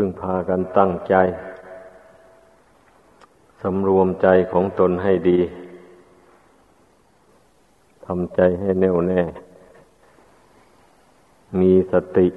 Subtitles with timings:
[0.00, 1.14] พึ่งพากันตั้งใจ
[3.62, 5.40] สำรวมใจของตนให้ดี
[8.06, 9.22] ทำใจให้แน่วแน่
[11.60, 12.28] มีสติ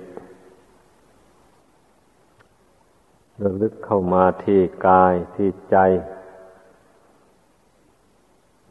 [3.43, 5.77] ระลึกเข้ามาที่กายที่ใจ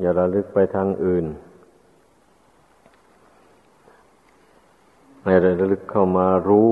[0.00, 1.26] อย่าระลึกไปทางอื่น
[5.24, 6.70] ให้ระลึกเข้ามารู้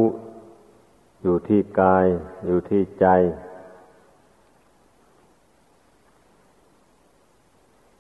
[1.23, 2.06] อยู่ที่กาย
[2.47, 3.06] อยู่ที่ใจ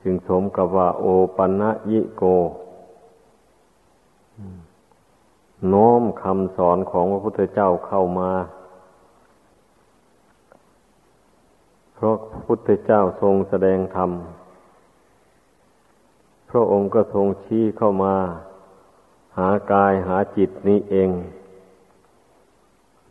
[0.02, 1.04] จึงสมกับว่า โอ
[1.36, 2.22] ปัญญิโก
[5.68, 8.30] โน้มคำสอนของพระพุทธเจ้าเข้ามา
[11.94, 14.10] เพราะพระพุทธเจ้าทรงแสดงธรรม
[16.50, 18.16] พระองค์ก็ทรงชี้เข้ามา
[19.38, 21.10] หากายหาจิตนี้เอง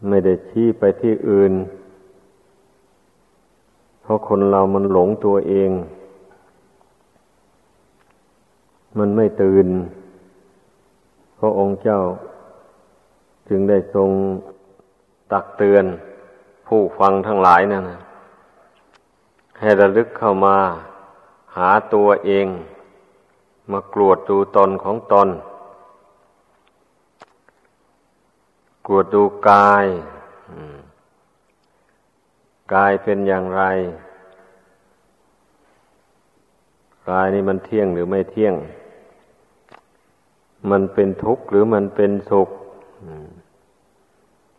[0.07, 1.53] ไม่ได้ชี้ไปที่อื่น
[4.01, 5.71] เพราะคนเรามันหลงตัวเอง
[8.97, 9.67] มันไม่ตื่น
[11.39, 11.99] พระองค์เจ้า
[13.49, 14.09] จึงได้ทรง
[15.31, 15.85] ตักเตือน
[16.67, 17.99] ผู้ฟังทั้งหลายนั่นนะ
[19.59, 20.57] ให้ระลึกเข้ามา
[21.57, 22.47] หาตัวเอง
[23.71, 25.27] มากรวดดูตนของตน
[28.87, 29.85] กวดดูกาย
[32.73, 33.63] กายเป็นอย่างไร
[37.09, 38.55] กายนี่มันเที่ยงหรือไม่เที่ยง
[40.71, 42.49] มันเป็นทุกข์หรือมันเป็นสุข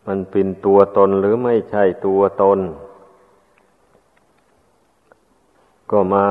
[0.07, 2.59] มันเป็นตัวตนหรือไม่ใช่ตัวตน
[5.91, 6.25] ก็มา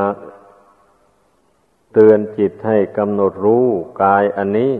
[1.93, 3.67] เตือนจิตให้กำหนดรู้
[4.03, 4.73] กายอันนี้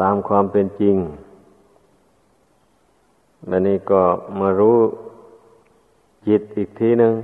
[0.00, 0.96] ตามความเป็นจริง
[3.50, 4.02] อันนี้ก็
[4.38, 4.78] มารู้
[6.26, 7.14] จิตอีกทีหนึ่ง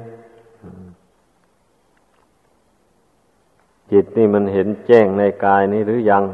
[3.92, 6.24] จิตนี่มันเห็นแจ้งในกายนี้หรือยัง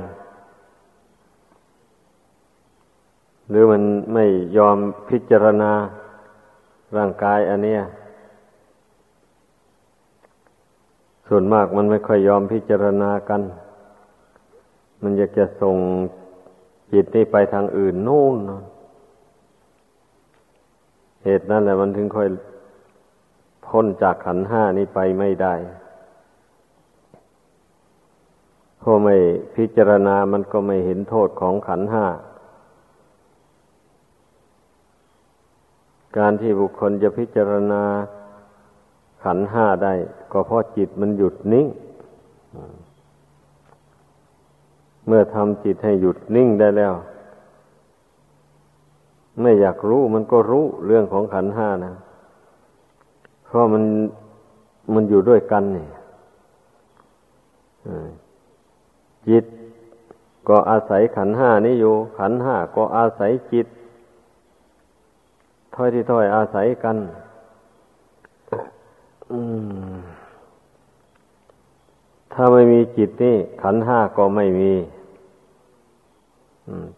[3.51, 3.83] หรือมัน
[4.15, 4.25] ไม่
[4.57, 4.77] ยอม
[5.09, 5.73] พิจารณา
[6.97, 7.81] ร่างกายอันเนี้ย
[11.29, 13.43] ส่วนมากมันไม่ค่อยยอมพิจารณากัน
[15.03, 15.77] มันอยากจะส่ง
[16.93, 18.37] จิตนี่ไปทางอื่นนู่น
[21.25, 22.29] เหตุนั้นแหละมันถึงค่อย
[23.67, 25.55] พ้นจากขันห้านี้ไปไม่ได้
[28.83, 29.17] พอไม่
[29.57, 32.07] พิจารณามันก็ไม่เห็นโทษของขันห้า
[36.19, 37.83] การที่บุคคลจะพิจารณา
[39.25, 39.93] ขันห้าได้
[40.33, 41.67] ก็เพราะจิตมันหยุดนิ่ง
[45.07, 46.95] เมื่อทำจิตให้หยุดนิ่งได้แล้ว
[49.41, 51.93] ไม่อยากรู้มันก็รู้เรื่องของขันห้านะ
[53.47, 53.85] เพราะมัน
[54.95, 55.89] มันอยู่ด้วยกันนี่
[59.29, 59.45] จิต
[60.49, 63.67] ก็อาศัยขันห้านี้อยู่ ขันห้าก็อาศัยจิต
[65.75, 66.97] ถ้อยที่ถ้อยอาศัยกัน
[72.33, 74.73] ถ้าไม่มีจิตนี่ขันห้าก็ไม่มี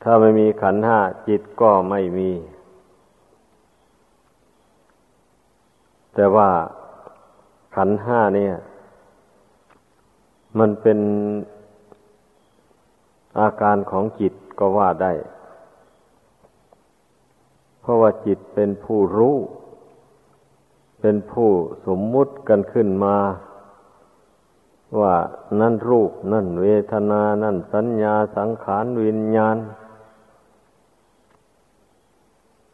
[0.03, 2.31] ถ้าไม่มีขันห้าจิตก็ไม่มี
[6.15, 6.49] แต่ว่า
[7.77, 8.55] ขันห้าเนี่ย
[10.59, 10.99] มันเป็น
[13.41, 15.12] อาการของจิตก็ว่าได้
[17.81, 19.37] เพราะว่าจิตเป็นผู้รู้
[21.00, 21.50] เป็นผู้
[21.87, 23.17] สมมุติกันขึ้นมา
[25.00, 25.15] ว่า
[25.60, 29.56] นั่นรูป นั่นเวทนา นั่นสัญญาสังขารวิญญาณ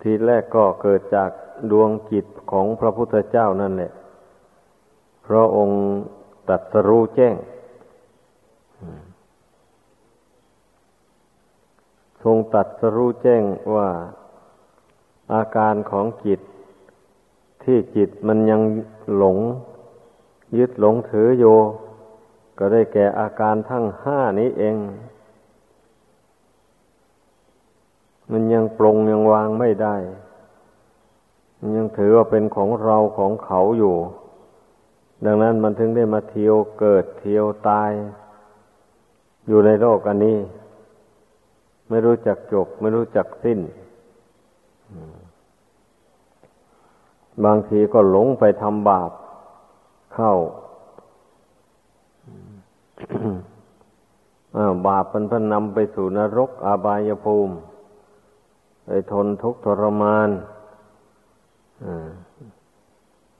[0.00, 1.31] ทีแรกก็เกิดจาก
[1.70, 3.92] ดวงจิตของพระพุทธเจ้านั่นแหละ
[5.26, 5.81] พระองค์
[6.48, 7.34] ตัดสรู้แจ้ง
[12.23, 13.43] ทรงตัดสรู้แจ้ง
[13.75, 13.88] ว่า
[15.34, 16.40] อาการของจิต
[17.64, 18.61] ที่จิตมันยัง
[19.16, 19.38] หลง
[20.58, 21.44] ยึดหลงถือโย
[22.62, 24.77] ก็ได้แก่อาการทั้งห้านี้เอง
[28.31, 29.97] มันยังปรงยังวางไม่ได้
[31.61, 33.97] มันยังถือว่าเป็นของเราของเขาอยู่
[35.25, 37.91] ดังนั้นมันถึงได้มาเที่ยวเกิดเที่ยวตาย
[39.49, 40.39] อยู่ในโลกอันนี้
[41.89, 43.59] ไม่รู้จักจบ ไม่รู้จักสิ้น
[47.45, 49.11] บางทีก็หลงไปทำบาป
[50.15, 50.35] เข้า
[54.87, 57.55] บาปมันพันนำไปสู่นรกอาบายภูมิ
[58.87, 60.29] ไปทนทุกข์ทรมาน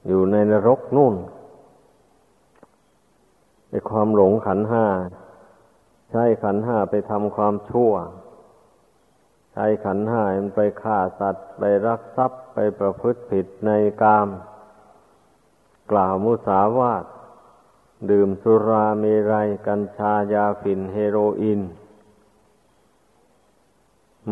[0.07, 1.15] อยู่ในนรกนู่น
[3.69, 4.85] ในความหลงขันห้า
[6.11, 7.93] ใช้ขันห้าไปทำความชั่ว
[9.53, 13.71] ใช้ขันห้ามันไปฆ่าสัตว์ ไปรักทรัพย์ไปประพฤติผิดใน
[14.01, 14.27] กาม
[15.91, 17.05] กล่าวมุสาวาท
[18.09, 21.61] ดื่มสุราเมรัย กัญชายาฝิ่นเฮโรอีน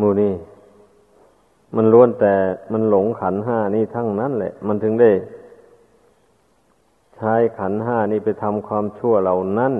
[0.06, 0.34] ูนี่
[1.76, 2.34] มันล้วนแต่
[2.72, 5.10] มันหลงขันห้านี่ทั้งนั้นแหละ มันถึงได้
[7.16, 9.74] ใช้ขันห้านี่ไปทำความชั่วเหล่านั้น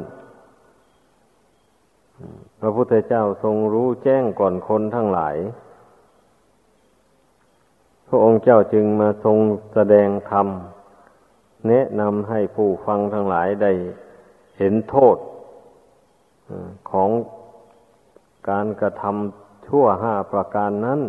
[2.60, 5.37] พระพุทธเจ้าทรงรู้แจ้งก่อนคนทั้งหลาย
[8.08, 9.37] พระองค์เจ้าจึงมาทรง
[9.75, 10.46] แสดงธรรม
[11.69, 13.73] แนะนำให้ผู้ฟังทั้งหลายได้
[14.59, 15.17] เห็นโทษ
[16.91, 17.11] ของ
[18.51, 21.01] การกระทำชั่วห้าประการนั้น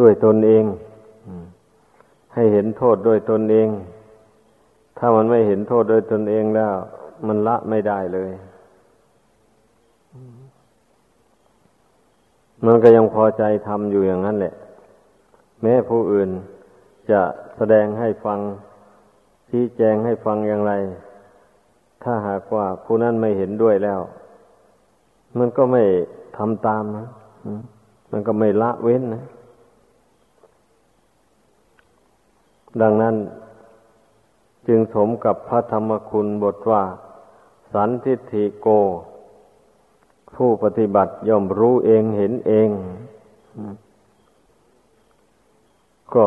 [0.00, 0.64] ด้วยตนเอง
[2.34, 3.68] ให้เห็นโทษด้วยตนเอง
[4.98, 6.72] ถ้ามันไม่เห็นโทษด้วยตนเองแล้ว
[7.26, 8.30] มันละไม่ได้เลย
[12.64, 14.54] มันก็ยังพอใจทำอยู่อย่างนั้นแหละ
[15.62, 16.30] แม้ผู้อื่น
[17.10, 17.20] จะ
[17.72, 18.40] ดงให้ฟัง
[19.50, 20.72] ชี้แจงให้ฟังอย่างไร
[22.02, 24.00] ถ้าหากว่าผู้นั้นไม่เห็นด้วยแล้ว
[25.38, 25.82] มันก็ไม่
[26.36, 27.08] ทำตามนะ
[28.10, 29.24] มันก็ไม่ละเว้นนะ
[32.80, 33.14] ดังนั้น
[34.66, 36.82] จึงสมกับพระธรรมคุณบทว่า
[37.72, 38.68] สันทิฏฐิโก
[40.34, 42.68] ผู้ปฏิบัติย่อมรู้เองเห็นเอง
[46.14, 46.26] ก็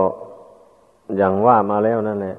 [1.18, 2.38] อย่างว่ามาแล้วนั่นแหละ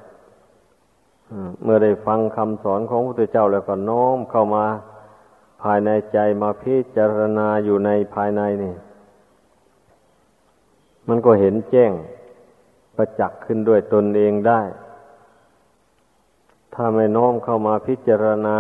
[1.63, 4.65] เมื่อได้ฟังคำสอนของพระพุทธเจ้าแล้วก็น้อมเข้ามา
[5.63, 8.75] ภายในใจมาพิจารณาอยู่ในภายในนี่
[11.09, 11.93] มันก็เห็นแจ้ง
[12.97, 14.61] ประจักษ์ขึ้นด้วยตนเองได้
[16.75, 18.57] ถ้าไม่น้อมเข้ามาพิจารณา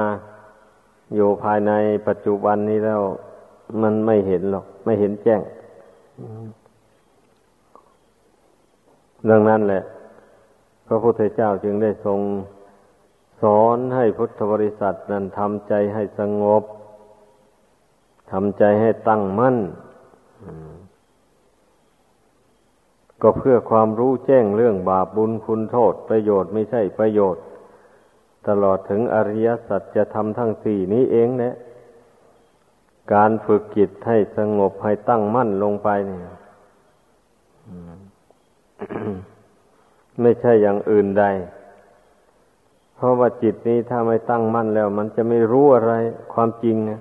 [1.14, 1.72] อยู่ภายใน
[2.08, 3.02] ปัจจุบันนี้แล้ว
[3.82, 5.40] มันไม่เห็นหรอก ไม่เห็นแจ้ง
[9.30, 9.82] ดังนั้นแหละ
[10.86, 12.20] พระพุทธเจ้าจึงได้ทรง
[13.42, 16.62] สอนให้พุทธบริษัทนั้นทำใจให้สงบ
[18.32, 19.56] ทำใจให้ตั้งมั่น
[23.22, 27.44] ก็เพื่อความรู้แจ้งเรื่องบาปบุญคุณโทษประโยชน์ไม่ใช่ประโยชน์
[28.48, 31.54] ตลอดถึงอริยสัจจะทำทั้งสี่นี้เองเนี่ย
[33.14, 36.22] การฝึกจิตให้สงบให้ตั้งมั่นลงไปเนี่ย
[40.20, 41.24] ไม่ใช่อย่างอื่นใด
[42.96, 45.92] เพราะว่าจิตนี้ถ้าไม่ตั้งมั่นแล้ว มันจะไม่รู้อะไร
[46.34, 47.00] ความจริงนะ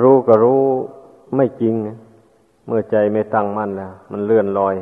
[0.00, 0.62] รู้ก็รู้
[1.36, 1.96] ไม่จริงนะ
[2.66, 4.76] เมื่อใจไม่ตั้งมั่นแล้ว มันเลื่อนลอย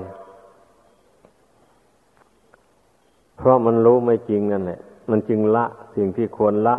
[3.36, 4.80] เพราะมันรู้ไม่จริงนั่นแหละ
[5.10, 5.64] มันจึงละ
[5.96, 6.76] สิ่งที่ควรละ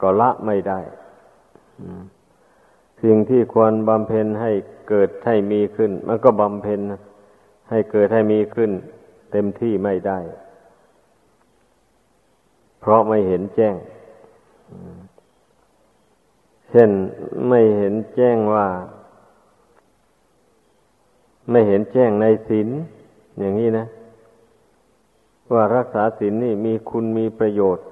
[0.00, 0.80] ก็ละไม่ได้
[3.02, 4.50] สิ่งที่ควรบำเพ็ญให้
[4.88, 6.80] เกิดให้มีขึ้น มันก็บำเพ็ญ
[7.70, 8.70] ให้เกิดให้มีขึ้น
[9.32, 10.18] เต็มที่ไม่ได้
[12.80, 13.74] เพราะไม่เห็นแจ้ง
[16.70, 16.90] เช่น
[17.48, 18.66] ไม่เห็นแจ้งว่า
[21.50, 22.68] ไม่เห็นแจ้งในศีล
[23.38, 23.86] อย่างนี้นะ
[25.52, 27.86] ว่ารักษาศีลนี่มีคุณมีประโยชน์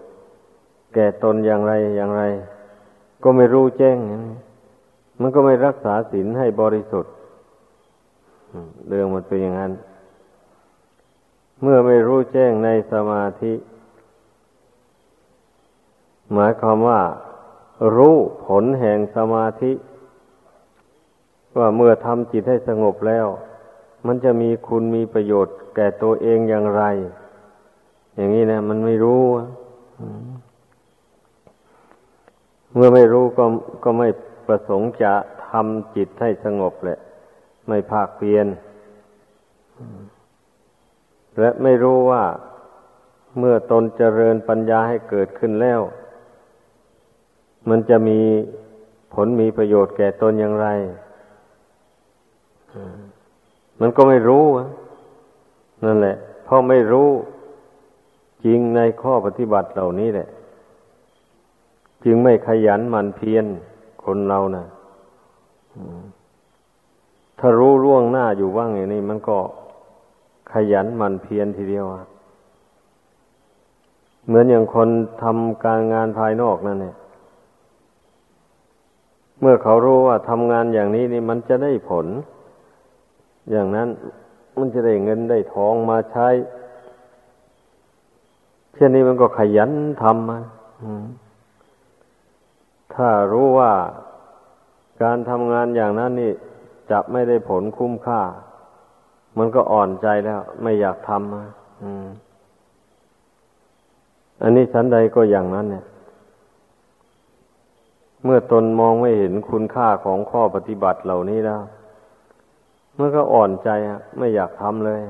[0.95, 2.23] แก่ตนอย่างไรอย่างไร
[3.23, 3.97] ก็ไม่รู้แจ้ง
[5.21, 7.11] มันก็ไม่รักษาศีลให้บริสุทธิ
[8.89, 9.73] เรื่องมันเป็นอย่างนั้น
[11.63, 13.55] เมื่อไม่รู้แจ้งในสมาธิ
[16.33, 17.01] หมายความว่า
[17.97, 19.73] รู้ผลแห่งสมาธิ
[21.59, 23.27] ว่าเมื่อทำจิตให้สงบแล้ว
[24.07, 26.83] มันจะมีคุณมีประโยชน์ แก่ตัวเองอย่างไร
[28.15, 29.23] อย่างนี้นะ มันไม่รู้
[32.75, 33.45] เมื่อไม่รู้ก็
[33.85, 34.09] ก็ไม่
[34.47, 35.13] ประสงค์จะ
[35.49, 36.99] ทำจิตให้สงบแหละ
[37.69, 38.47] ไม่ภาคเพียน
[41.41, 42.25] และไม่รู้ว่า
[43.39, 45.81] เมื่อตนเจริญปัญญาให้เกิดขึ้นแล้ว
[47.69, 48.21] มันจะมี
[49.15, 50.69] ผลมีประโยชน์แก่ตนอย่างไร
[53.81, 54.45] มันก็ไม่รู้
[55.85, 57.11] นั่นแหละเพราะไม่รู้
[58.45, 60.29] จริงในข้อปฏิบัติเหล่านี้แหละ
[62.05, 63.45] จึงไม่ขยันหมั่นเพียร
[64.05, 64.65] คนเรานะ่ะ
[67.49, 69.39] ถ้ารู้ร่วงหน้าอยู่ว่างอย่างนี้ มันก็
[70.53, 71.85] ขยันหมั่นเพียรทีเดียว
[74.27, 74.89] เหมือนอย่างคน
[75.23, 76.95] ทำการงานภายนอกนั่นเนี่ย
[79.41, 82.07] เมื่มื่อเขารู้ว่าทำงานอย่างนี้นี่มันจะได้ผล
[83.51, 83.89] อย่างนั้น
[84.59, 86.29] มันจะได้เงินได้ทองมาใช้
[88.75, 89.73] เช่นนี้มันก็ขยัน
[90.03, 90.39] ทำมา
[92.95, 93.73] ถ้ารู้ว่า
[95.03, 96.35] การทำงานอย่างนั้นนี่
[96.91, 98.21] จะไม่ได้ผลคุ้มค่า
[99.39, 101.37] มันก็อ่อนใจแล้ว ไม่อยากทำม
[104.43, 105.85] อันนี้ชั้นใดก็อย่างนั้น เนี่ย
[108.25, 111.63] เมื่อตนมองไม่เห็นคุณค่าของข้อปฏิบัติเหล่านี้แล้ว
[112.99, 115.01] มันก็อ่อนใจอะไม่อยากทำเลย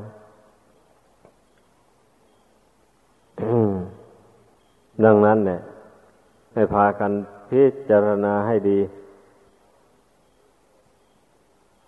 [5.05, 5.61] ดังนั้นเนี่ย
[6.55, 7.13] ให้พากัน
[7.51, 8.79] พิจารณาให้ดี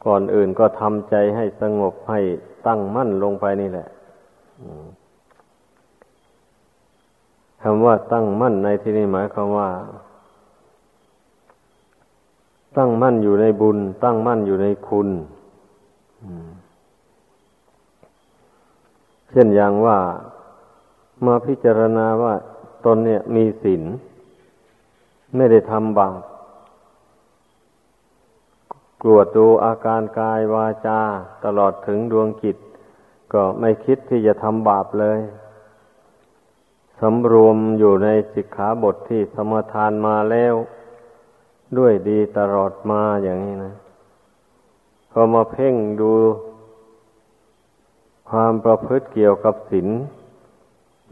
[0.05, 2.21] ก่อนอื่นก็ทำใจให้สงบให้
[2.67, 3.88] ตั้งมั่นลงไปนี่แหละ
[7.62, 9.69] คำว่าตั้งมั่นในที่นี้หมายความว่า
[12.76, 15.09] ตั้งมั่นอยู่ในบุญ ตั้งมั่นอยู่ในคุณ
[19.31, 19.99] เช่นอย่างว่า
[21.26, 22.35] มาพิจารณาว่า
[22.85, 23.83] ตนเนี่ยมีศีล
[25.37, 26.21] ไม่ได้ทำบาป
[29.02, 31.00] กรวดดูอาการกายวาจา
[31.45, 32.57] ตลอดถึงดวงจิต
[33.33, 35.19] ก็ไม่คิดที่จะทำบาปเลย
[37.00, 40.55] สำรวมอยู่ในสิกขาบทที่สมทานมาแล้ว
[41.78, 43.75] ด้วยดีตลอดมาอย่างนี้นะ
[45.11, 46.12] พอมาเพ่งดู
[48.31, 49.88] ความประพฤติเกี่ยวกับศีล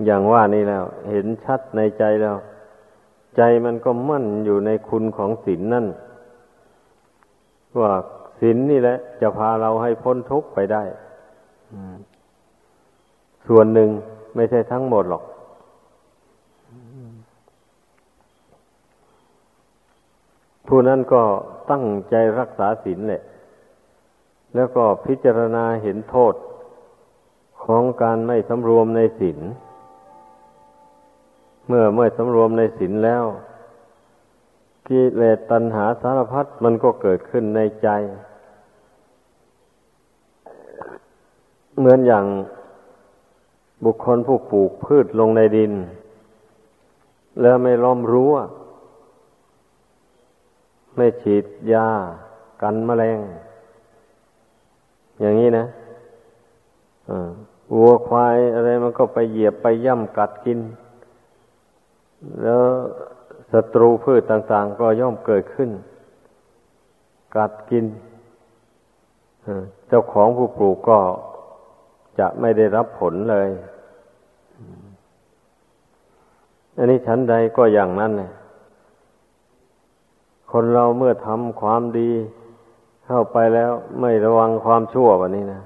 [0.04, 2.36] อย่างว่านี่แล้ว เห็นชัดในใจแล้ว
[3.36, 5.86] ใจมันก็มั่นอยู่ในคุณของศีลนนั่น
[7.80, 7.92] ว่า
[8.40, 10.82] ศีลนนี่แหละ จะพาเราให้พ้นทุกข์ไปได้
[13.48, 13.90] ส่วนหนึ่ง
[14.36, 15.24] ไม่ใช่ทั้งหมดหรอก
[20.66, 21.22] ผู้นั้นก็
[21.70, 23.22] ตั้งใจรักษาศีลแหละ
[24.54, 26.34] แล้วก็พิจารณาเห็นโทษ
[27.64, 29.38] ของการไม่สำรวมในศีล
[31.66, 33.24] เมื่อเมื่อสำรวมในศีลแล้ว
[34.88, 37.88] กิเลสตัณหาสารพัดมันก็เกิดขึ้นในใจ
[41.78, 42.24] เหมือนอย่าง
[43.84, 45.72] บุคคลผู้ปลูกพืชลงในดิน
[47.40, 48.34] แล้วไม่ล้อมรั้ว
[50.96, 51.88] ไม่ฉีดยา
[52.62, 53.18] กันแมลง
[55.20, 55.66] อย่างนี้นะ
[57.74, 60.58] วัวควายอะไรมันก็ไปเหยียบไปย่ำกัดกิน
[62.42, 62.62] แล้ว
[63.52, 65.70] ศัตรูพืชต่างๆ ก็ย่อมเกิดขึ้น
[67.36, 67.84] กัดกิน
[69.88, 70.98] เจ้าของผู้ปลูกก็
[72.18, 73.48] จะไม่ได้รับผลเลย
[76.76, 78.30] อันนี้ชั้นใดก็อย่างนั้นเลย
[80.52, 82.10] คนเราเมื่อทำความดี
[83.06, 85.62] เข้าไปแล้วไม่ระวังความชั่วแบบนี้นะ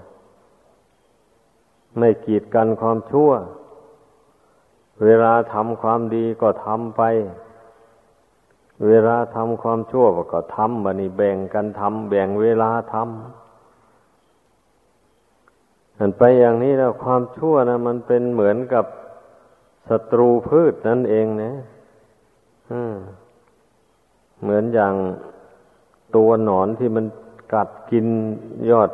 [1.99, 3.31] ไม่กีดกันความชั่ว
[5.05, 7.03] เวลาทำความดีก็ทำไป
[8.87, 13.09] เวลาทำความชั่วก็ทำบันี้แบ่งกันทำแบ่งเวลาทำ
[15.99, 18.85] อันไปอย่างนี้แล้วความชั่วนะมันเป็นเหมือนกับ
[19.89, 21.53] ศัตรูพืชนั่นเองนะ
[24.43, 24.95] เหมือนอย่าง
[26.17, 27.05] ตัวหนอนที่มัน
[27.53, 28.07] กัดกิน
[28.71, 28.91] ยอด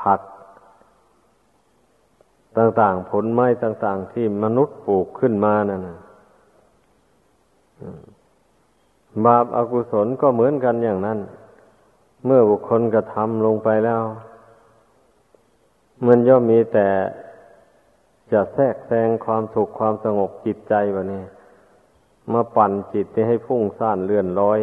[0.00, 0.20] ผัก
[2.56, 5.98] ต่างๆ ผลไม้ต่าง ๆ ที่มนุษย์ปลูกขึ้นมานั่นะ
[9.26, 11.18] บาปอากุศลก็เหมือนกันอย่างนั้น
[12.26, 14.02] เมื่อบุคคลกระทำลงไปแล้ว
[16.06, 16.88] มันย่อมมีแต่
[18.32, 21.22] จะแทรกแซงความสุขความสงบจิตใจวะนี่
[22.32, 24.60] มาปั่นจิตให้ฟุ้งซ่านเลื่อนลอย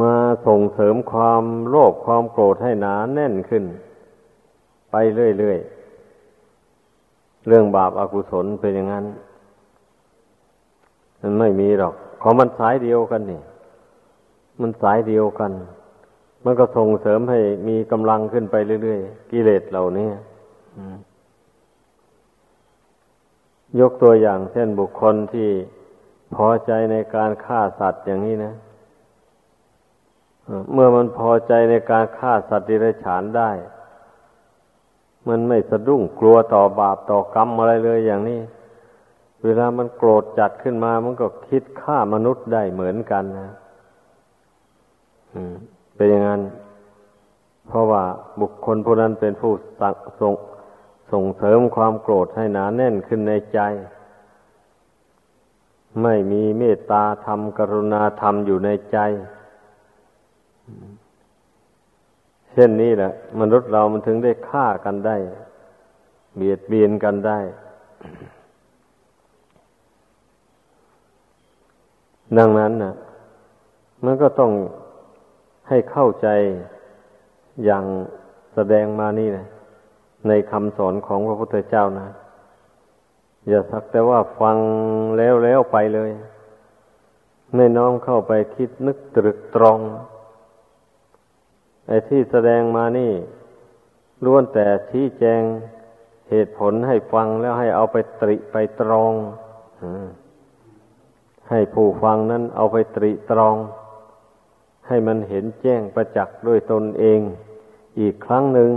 [0.00, 0.14] มา
[0.46, 3.64] ส่งเสริมความโลภความโกรธให้หนาแน่นขึ้น
[4.90, 9.04] ไปเรื่อยๆเรื่องบาปอากุศลเป็นอย่างนั้น
[11.22, 13.40] มันไม่มีหรอก ของมันสายเดียวกันนี่
[14.60, 15.52] มันสายเดียวกัน
[16.44, 20.08] มันก็ส่งเสริมให้มีกำลังขึ้นไปเรื่อยๆ กิเลสเหล่านี้
[23.80, 25.48] ยกตัวอย่างเช่นบุคคลที่
[26.34, 28.52] พอใจในการฆ่าสัตว์อย่างนี้นะ
[30.72, 33.50] เมื่อมันพอใจในการฆ่าสัตว์ดิเรกชันได้
[35.28, 38.40] มันไม่สะดุ้งกลัวต่อบาปต่อกรรมอะไรเลยอย่างนี้
[39.44, 43.50] เวลามันโกรธจัดขึ้นมา มันก็คิดฆ่ามนุษย์ได้เหมือนกันนะ
[45.94, 46.42] เป็นอย่างนั้น
[47.68, 48.02] เพราะว่า
[48.40, 49.52] บุคคลผู้นั้นเป็นผู้
[50.20, 50.34] ส่ง
[51.12, 53.60] ส่งเสริมความโกรธให้หนาแน่นขึ้นในใจ
[56.02, 58.98] ไม่มีเมตตาธรรมกรุณาธรรมอยู่ในใจ
[62.52, 65.16] เช่นนี้แหละ มนุษย์เรามันถึงได้ฆ่ากันได้
[66.36, 67.38] เบียดเบียนกันได้
[72.38, 72.94] ดังนั้นนะ
[74.04, 74.52] มันก็ต้อง
[75.68, 76.28] ให้เข้าใจ
[77.64, 77.84] อย่าง
[78.54, 79.46] แสดงมานี่นะ
[80.28, 82.08] ในคำสอนของพระพุทธเจ้านะ
[83.48, 84.56] อย่าสักแต่ว่าฟัง
[85.18, 86.10] แล้วแล้วไปเลย
[87.54, 89.78] ไม่น้อมเข้าไปคิดนึกตรึกตรอง
[91.86, 93.12] ไอ้ที่แสดงมานี่
[94.24, 95.42] ล้วนแต่ชี้แจง
[96.30, 99.12] เหตุผลให้ฟังแล้วให้เอาไปตริไปตรอง
[101.52, 103.56] ให้ผู้ฟังนั้นเอาไปตริตรอง
[104.88, 107.20] ให้มันเห็นแจ้งประจักษ์ด้วยตนเอง
[108.00, 108.72] อีกครั้งหนึ่ง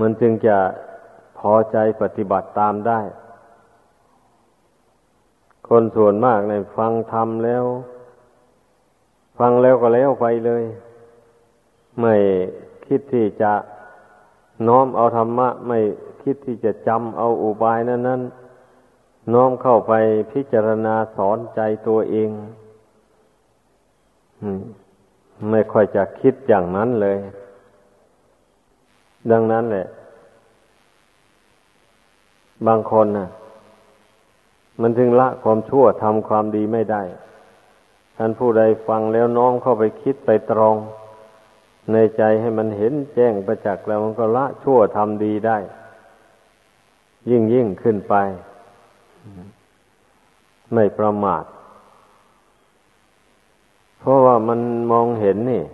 [0.00, 0.58] มันจึงจะ
[1.38, 3.00] พอใจปฏิบัติตามได้
[5.68, 7.64] คนส่วนมากในฟังทำแล้ว
[9.38, 10.64] ฟังแล้วก็แล้วไปเลย
[12.00, 12.14] ไม่
[12.86, 13.52] คิดที่จะ
[14.66, 15.78] น้อมเอาธรรมะ ไม่
[16.22, 18.20] คิดที่จะจำเอาอุบายนั้นนั้น
[19.34, 19.92] น้อมเข้าไป
[20.32, 22.30] พิจารณาสอนใจตัวเอง
[25.50, 27.18] ไม่ค่อยจะคิดอย่างนั้นเลย
[29.30, 29.86] ดังนั้นแหละ
[32.66, 33.28] บางคนนะ่ะ
[34.80, 37.02] มันถึงละความชั่วทำความดีไม่ได้
[38.16, 40.76] ท่านผู้ใดฟังแล้วน้อมเข้าไปคิดไปตรอง
[41.92, 45.58] ในใจให้มันเห็นแจ้งประจักษ์แล้วมันก็ละชั่วทำดีได้
[47.30, 48.14] ยิ่งยิ่งขึ้นไป
[50.74, 51.44] ไม่ประมาท
[53.98, 54.60] เพราะว่ามัน
[54.92, 55.64] มองเห็นนี่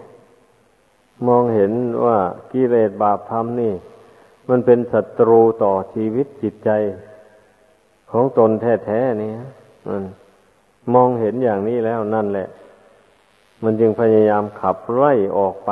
[1.29, 1.73] มองเห็น
[2.05, 2.19] ว่า
[2.53, 3.75] กิเลสบาปธรรมนี่
[4.49, 6.71] มันเป็นศัตรูต่อชีวิตจิตใจ
[8.11, 8.51] ของตน
[8.85, 9.33] แท้ๆนี่
[9.89, 10.03] มัน
[10.95, 12.49] มองเห็นอย่างนี้แล้วนั่นแหละ
[13.63, 15.71] มันจึงพยายามขับไล่ออกไป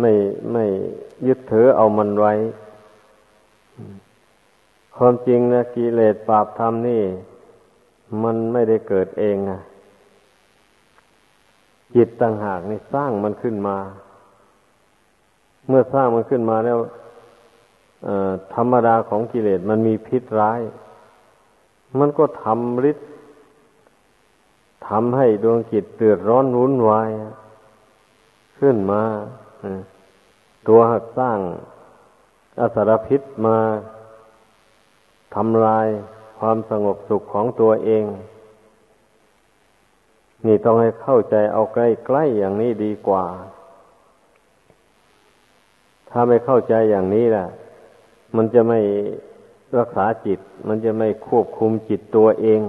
[0.00, 0.12] ไม่
[0.52, 0.64] ไม่
[1.26, 2.32] ยึดถือเอามันไว้
[5.02, 7.04] ความจริงนะกิเลสปราบธรรมนี่
[8.22, 9.60] มันไม่ได้เกิดเองอะ
[11.94, 13.78] จิตต่างหากนี่สร้างมันขึ้นมา
[15.68, 16.78] เมื่อสร้างมันขึ้นมาแล้ว
[18.54, 20.60] ธรรมดาของกิเลสมันมีพิษร้าย
[21.98, 23.08] มันก็ทำฤทธิ์
[24.88, 27.10] ทำให้ดวงจิตเตือดร้อนวุ่นวาย
[28.58, 29.02] ขึ้นมา
[30.66, 31.38] ตัวหักสร้าง
[32.60, 33.58] อสารพิษมา
[35.34, 35.86] ทำลาย
[36.38, 38.04] ความสงบสุขของตัวเอง
[40.46, 43.24] นี่ต้องให้เข้าใจเอาใกล้ๆอย่างนี้ดีกว่า
[46.10, 47.46] ถ้าไม่เข้าใจอย่างนี้ล่ะ
[48.36, 48.80] มันจะไม่
[49.78, 50.38] รักษาจิต
[50.68, 52.60] มันจะไม่ควบคุมจิตตัวเอง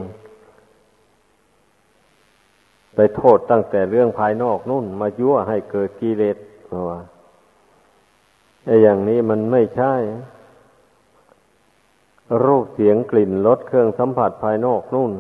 [2.95, 6.37] ไปโทษตั้งแต่เรื่องภายนอกนู่น มายั่วให้เกิดกิเลส
[6.89, 6.99] ว่า
[8.65, 9.93] ไอ้อย่างนี้มันไม่ใช่
[12.45, 15.11] รูปเสียงกลิ่นรสเครื่องสัมผัสภายนอกนู่น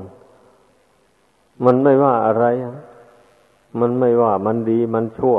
[1.65, 2.45] มันไม่ว่าอะไร
[3.79, 5.37] มันไม่ว่ามันดีมันชั่ว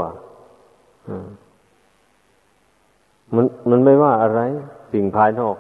[3.34, 4.40] มันมันไม่ว่าอะไร
[4.92, 5.56] สิ่งภายนอก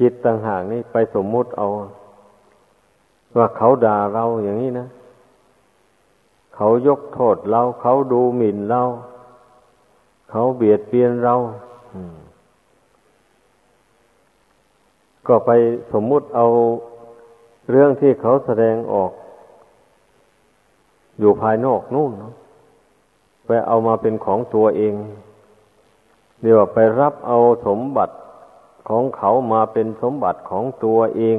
[0.00, 1.68] จิตต่างหากนี่ไปสมมุติเอา
[3.36, 4.88] ว่าเขาด่าเราอย่างนี้นะ
[6.56, 8.82] เขายกโทษเรา เขาดูหมิ่นเรา
[10.30, 11.34] เขาเบียดเบียนเรา
[15.28, 15.50] ก็ไป
[15.92, 16.46] สมมุติเอา
[17.70, 19.12] เรื่องที่เขาแสดงออก
[21.18, 22.12] อยู่ภายนอกนู่น
[23.46, 24.94] ไปเอามาเป็นของตัวเอง
[26.40, 28.14] เรียกว่าไปรับเอาสมบัติ
[28.88, 31.38] ของเขามาเป็นสมบัติของตัวเอง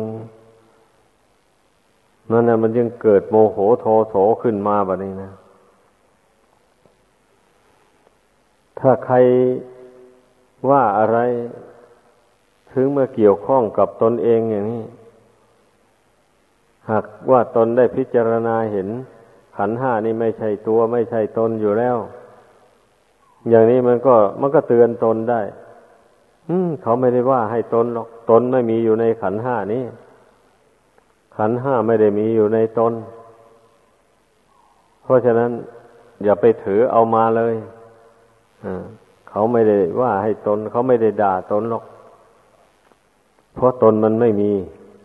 [2.31, 5.31] นั่นนะมันยังเกิดโมโหโทโสขึ้นมาแบบนี้นะ
[8.79, 9.15] ถ้าใคร
[10.69, 11.17] ว่าอะไร
[12.73, 14.85] ถึงมื่อเกี่ยวข้องกับตนเองอย่างนี้
[16.89, 18.87] หากว่าตนได้พิจารณาเห็น
[19.57, 21.97] ขันห้านี่ไม่ใช่ตัวไม่ใช่ตนอยู่แล้ว
[23.49, 25.41] อย่างนี้มันก็มันก็เตือนตนได้
[26.49, 29.83] อืมเขาไม่ได้ว่าให้ตนหรอกตนไม่มีอยู่ในขันห้านี้
[31.37, 32.93] ขันห้าไม่ได้มีอยู่ในตน
[35.03, 35.51] เพราะฉะนั้น
[36.23, 37.55] อย่าไปถือเอามาเลย
[39.29, 41.83] เขาไม่ได้ว่าให้ตน เขาไม่ได้ด่าตนหรอก
[43.53, 44.51] เพราะตนมันไม่มี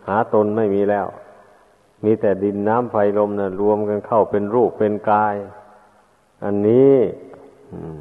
[0.07, 1.07] หาตนไม่มีแล้ว
[2.05, 5.35] มีแต่ดินน้ำไฟลมนะ่ะรวมกันเข้าเป็นรูปเป็นกาย
[6.45, 6.95] อันนี้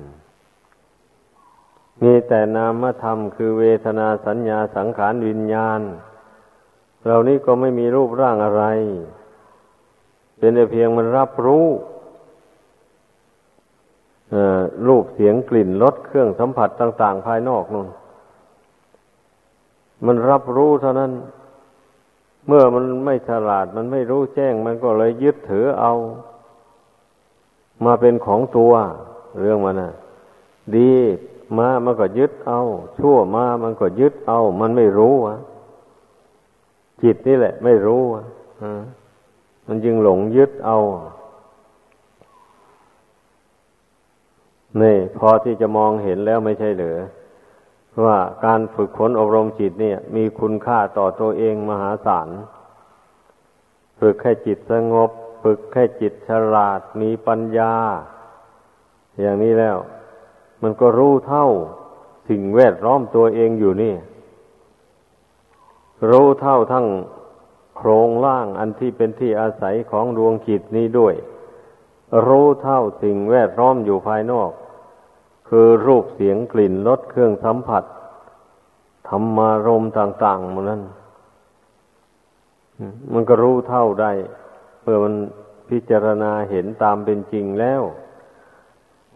[0.01, 0.05] ม
[2.01, 5.81] มีแต่นามธรรมคือเวทนาสัญญาสังขารวิญญาณ
[7.05, 8.63] เหล่านี้ก็ไม่มีรูปร่างอะไร
[10.37, 11.65] เป็นแต่เพียงมันรับรู้
[14.87, 17.87] รูปเสียงกลิ่นรสเครื่องสัมผัสต่าง ๆ ภายนอกนู่น
[20.05, 21.11] มันรับรู้เท่านั้น
[22.47, 25.93] เมื่อมันไม่ฉลาดมันไม่รู้แจ้ง มันก็เลยยึดถือเอา
[27.85, 28.73] มาเป็นของตัว
[29.39, 29.91] เรื่องมันนะ
[30.75, 30.91] ดี
[31.57, 32.61] มามันก็ยึดเอา
[32.97, 35.35] ชั่วมามันก็ยึดเอา มันไม่รู้วะ
[37.01, 38.23] จิตนี่แหละ ไม่รู้วะ
[39.67, 40.77] มันจึงหลงยึดเอา
[44.81, 46.97] นี่พอที่จะมองเห็นแล้วไม่ใช่เหรือ
[48.03, 52.29] ว่าการฝึกฝนอบรมจิตเนี่ย มีคุณค่าต่อตัวเองมหาศาล
[53.99, 55.09] ฝึกให้จิตสงบ
[55.43, 57.73] ฝึกให้จิตฉลาดมีปัญญา
[59.19, 59.77] อย่างนี้แล้ว
[60.61, 61.47] มันก็รู้เท่า
[62.29, 63.95] สิ่งแวดล้อมตัวเองอยู่นี่
[66.09, 66.87] รู้เท่าทั้ง
[67.77, 71.15] โครงล่างอันที่เป็นที่อาศัยของดวงจิตนี้ด้วย
[72.27, 74.51] รู้เท่าสิ่งแวดล้อมอยู่ภายนอก
[75.47, 77.83] คือรูปเสียงกลิ่นรสเครื่องสัมผัส
[79.09, 80.81] ธรรมารมต่างๆมันนั้น
[83.13, 84.11] มันก็รู้เท่าได้
[84.81, 85.13] เมื่อมัน
[85.69, 87.81] พิจารณาเห็นตามเป็นจริงแล้ว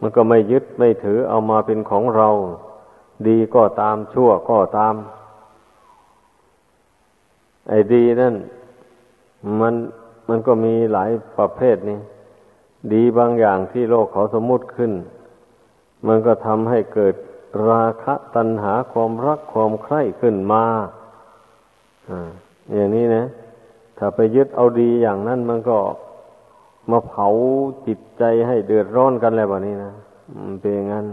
[0.00, 2.28] มันก็ไม่ยึดไม่ถือเอามาเป็นของเรา
[3.28, 4.94] ดีก็ตามชั่วก็ตาม
[7.68, 8.34] ไอ้ดีนั่น
[9.60, 9.74] มัน
[10.28, 11.98] มันก็มีหลายประเภทนี่
[12.92, 14.92] ดีบางอย่างที่โลกเขาสมมุติขึ้น
[16.06, 17.14] มันก็ทำให้เกิด
[17.68, 20.64] ราคะตัณหาความรักความใคร่ขึ้นมา
[22.74, 23.24] อย่างนี้นะ
[23.98, 25.78] ถ้าไปยึดเอาดีอย่างนั้นมันก็
[26.90, 27.26] มาเผา
[27.86, 29.92] จิตใจให้เดือดร้อนกันแล้วแบบนี้นะ
[30.46, 31.06] มันเป็นอย่างนั้น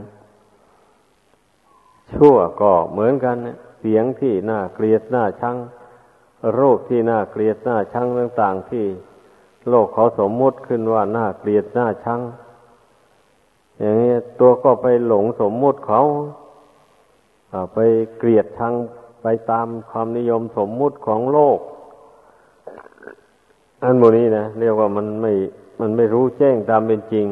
[2.13, 3.35] ชั่วก็เหมือนกัน
[3.79, 5.57] เสียงที่น่าเกลียดน่าชัง
[6.55, 8.85] โรคที่น่าเกลียดน่าชังต่าง ๆ ที่
[9.69, 12.19] โลกเขาสมมุติขึ้นว่าน่าเกลียดน่าชัง
[13.79, 16.01] อย่างนี้ตัวก็ไปหลงสมมุติเขา
[17.73, 17.79] ไป
[18.17, 18.73] เกลียดทาง
[19.21, 21.59] ไปตามความนิยมสมมุติของโลก
[23.83, 25.33] อันโมนี้นะเรียกว่ามันไม่
[25.79, 27.27] มันไม่รู้แจ้งตามเป็นจริง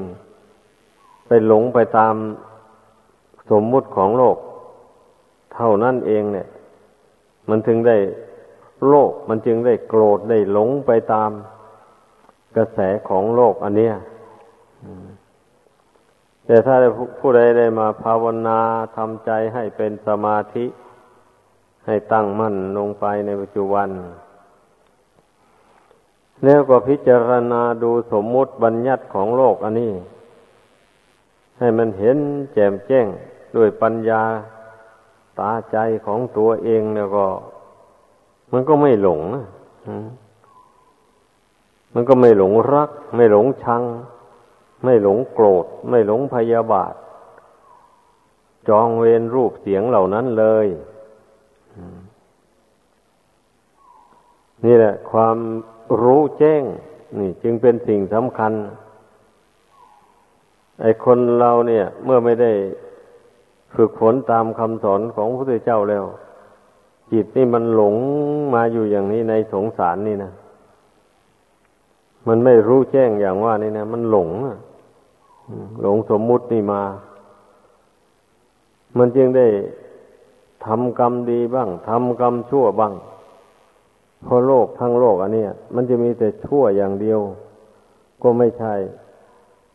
[1.28, 2.16] ไปหลงไปตาม
[3.52, 4.38] สมมุติของโลก
[5.54, 6.48] เท่านั้นเองเนี่ย
[7.50, 7.98] มันถึงได้
[8.88, 11.32] โลกมันจึงได้โกรธได้หลงไปตาม
[12.56, 12.80] กระแส
[13.10, 13.94] ของโลกอันเนี้ย
[16.48, 16.76] แต่ถ้า
[17.20, 18.60] ผู้ใดได้มาภาวนา
[18.96, 20.66] ทำใจให้เป็นสมาธิ
[21.86, 23.90] ให้ตั้งมั่นลงไปในปัจจุบัน
[26.44, 29.94] แล้วก็พิจารณาดูสมมุติบัญญัติของโลกอันนี้
[31.60, 32.18] ให้มันเห็น
[32.54, 33.08] แจ่มแจ้ง
[33.56, 34.24] ด้วยปัญญา
[35.40, 37.26] ตาใจของตัวเองแล้วก็
[38.52, 39.22] มันก็ไม่หลง
[41.94, 43.84] มันก็ไม่หลงรัก ไม่หลงชัง
[44.84, 46.94] ไม่หลงโกรธ ไม่หลงพยาบาท
[48.70, 50.68] จองเวรรูปเสียงเหล่านั้นเลย
[54.66, 55.38] นี่แหละ ความ
[56.02, 56.64] รู้แจ้ง
[57.20, 58.54] นี่ จึงเป็นสิ่งสำคัญ
[60.82, 62.52] ไอ้คนเราเนี่ย เมื่อไม่ได้
[63.76, 66.06] ฝึกฝนตามคำสอนของพระพุทธเจ้าแล้ว
[67.12, 67.96] จิตนี่มันหลง
[68.54, 70.32] มาอยู่อย่างนี้ในสงสารนี่นะ
[72.28, 74.30] มันไม่รู้แจ้งอย่างว่านี่นะ มันหลง
[75.82, 76.82] หลงสมมุตินี่มา
[78.98, 79.48] มันจึงได้
[80.66, 82.94] ทำกรรมดีบ้างทำกรรมชั่วบ้าง
[84.24, 87.20] เพราะโลกทั้งโลกอันนี้มันจะมีแต่ชั่วอย่างเดียว
[88.24, 88.74] ก็ไม่ใช่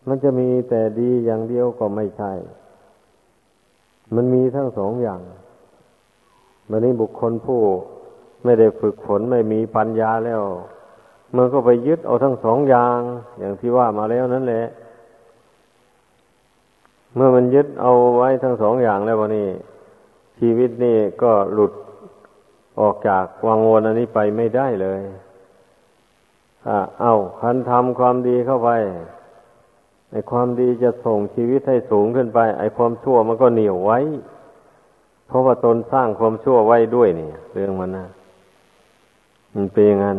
[0.08, 2.32] มันจะมีแต่ดีอย่างเดียวก็ไม่ใช่
[4.14, 5.20] มันมีทั้งสองอย่าง
[6.70, 7.60] วันนี้บุคคลผู้
[8.44, 10.42] ไม่ได้ฝึกฝนไม่มีปัญญาแล้ว
[11.36, 12.98] มันก็ไปยึดเอาทั้งสองอย่าง
[13.38, 14.64] อย่างที่ว่ามาแล้วนั่นแหละ
[17.14, 19.48] เมื่อมันยึดเอาไว้ทั้งสองอย่างแล้ววันนี้
[20.38, 21.72] ชีวิตนี่ก็หลุด
[22.80, 25.00] ออกจากวังวนอันนี้ไปไม่ได้เลย
[26.68, 28.70] อ่าเอาคันทำความดีเข้าไป
[30.10, 33.98] ไอ้ความดีจะส่งชีวิตให้สูงขึ้นไป ไอ้ความชั่วมันก็เหนียวไว้
[35.26, 38.06] เพราะว่าตนสร้างความชั่วไว้ด้วยนี่เรื่องมันนะ
[39.54, 40.18] มันเป็นอย่างนั้น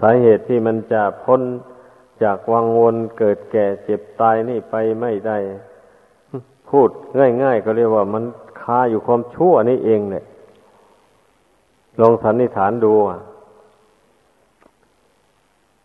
[0.00, 1.40] สาเหตุที่มันจะพ้น
[2.22, 5.38] จากวังวนเกิดแก่เจ็บตายนี่ไปไม่ได้
[6.70, 6.88] พูด
[7.42, 8.24] ง่ายๆก็เรียกว่ามัน
[8.60, 10.24] คาอยู่ความชั่วนี่เองเนี่ย
[12.00, 12.92] ลองสันนิษฐานดู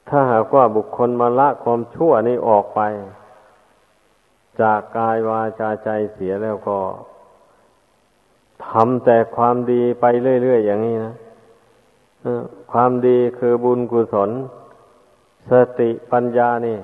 [0.10, 2.80] ถ้าหากว่าบุคคลมาละความชั่วนี้ออกไป
[4.62, 6.78] จากกายวาจาใจเสียแล้วก็
[8.68, 10.06] ทำแต่ความดีไป
[10.42, 11.14] เรื่อยๆอย่างนี้นะ
[12.72, 14.30] ความดีคือบุญกุศล
[15.50, 16.80] สติปัญญานี่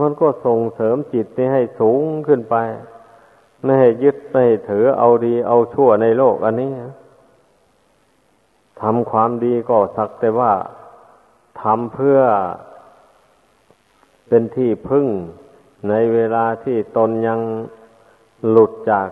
[0.00, 2.56] มันก็ส่งเสริมจิตนี้ให้สูงขึ้นไป
[3.62, 6.72] ไม่ให้ยึดไม่ให้ถือเอาดีเอาชั่วในโลกอันนี้
[8.80, 10.52] ทำความดีก็สักแต่ว่า
[11.60, 12.20] ทำเพื่อ
[14.28, 15.06] เป็นที่พึ่ง
[15.88, 17.40] ในเวลาที่ตนยัง
[18.50, 19.08] หลุดจาก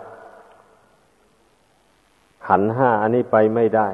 [2.47, 3.87] ขันห้าอันนี้ไปไม่ได้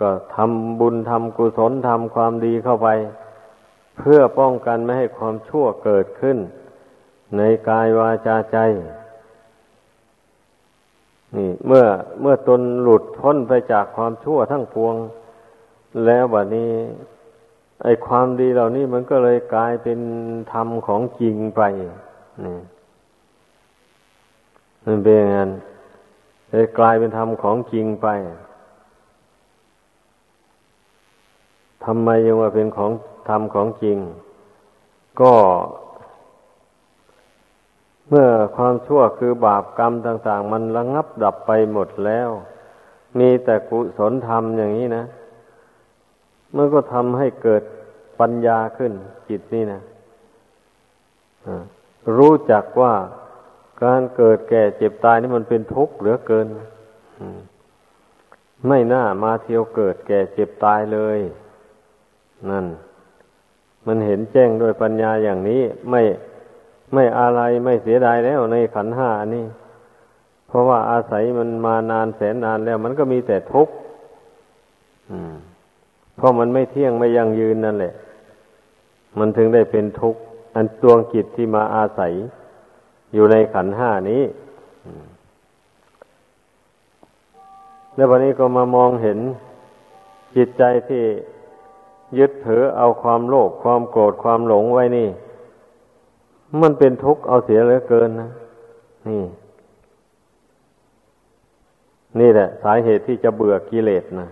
[0.00, 2.88] ก็ทำบุญทำกุศลทำความดีเข้าไป
[3.98, 6.38] เพื่อป้องกันไม่ให้ความชั่วเกิดขึ้น
[7.36, 8.58] ในกายวาจาใจ
[11.36, 11.84] นี่เมื่อ
[12.20, 14.94] เมื่อตนหลุดพ้นไปจากความชั่วทั้งปวง
[16.06, 16.72] แล้วบัดนี้
[17.82, 20.00] ไอความดีเหล่านี้มันก็เลยกลายเป็น
[20.52, 21.62] ธรรมของจริงไป
[22.44, 22.58] นี่
[24.84, 25.50] มันเป็นอย่างนั้น
[26.50, 28.08] เลยกลายเป็นธรรมของจริงไป
[31.86, 32.92] ทำไมยังว่าเป็นของ
[33.28, 33.98] ธรรมของจริง
[35.20, 35.34] ก็
[38.08, 42.28] เมื่อความชั่วคือบาปกรรมต่าง ๆ มันระงับดับไปหมดแล้ว
[43.18, 45.04] มีแต่กุศลธรรมอย่างนี้นะ
[46.56, 47.62] มันก็ทำให้เกิด
[48.20, 48.92] ปัญญาขึ้น
[49.28, 49.80] จิตนี่นะ
[52.16, 52.94] รู้จักว่า
[53.84, 56.46] การเกิดแก่เจ็บตายนี่มันเป็นทุกข์เหลือเกิน
[58.68, 61.18] ไม่น่ามาเที่ยวเกิดแก่เจ็บตายเลย
[62.50, 62.66] นั่น
[63.86, 66.02] มันเห็นแจ้งด้วยปัญญาอย่างนี้ ไม่
[66.94, 69.44] ไม่อะไรไม่เสียดายแล้วในขันห้านี่
[70.48, 73.74] เพราะว่าอาศัยมันมานานแสนนานแล้ว มันก็มีแต่ทุกข์
[76.16, 77.94] เพราะมันไม่เที่ยงไม่ยั่งยืนนั่นแหละ
[79.18, 80.20] มันถึงได้เป็นทุกข์
[80.54, 82.12] อันดวงจิตที่มาอาศัย
[83.14, 84.22] อยู่ในขันห้านี้
[87.94, 89.18] แล้ววันนี้ก็มามองเห็น
[90.36, 91.02] จิตใจที่
[92.18, 95.08] ยึดถือเอาความโลภความโกรธความหลงไว้นี่
[96.60, 98.30] มันเป็นทุกข์เอาเสียเหลือเกินนะ
[99.08, 99.22] นี่
[102.20, 104.28] นี่แหละ สาเหตุที่จะเบื่อกิเลสนะ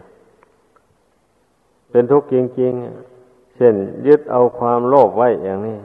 [1.90, 3.74] เป็นทุกข์จริงๆ เช่น
[4.06, 5.78] ยึดเอาความโลภไว้อย่างนี้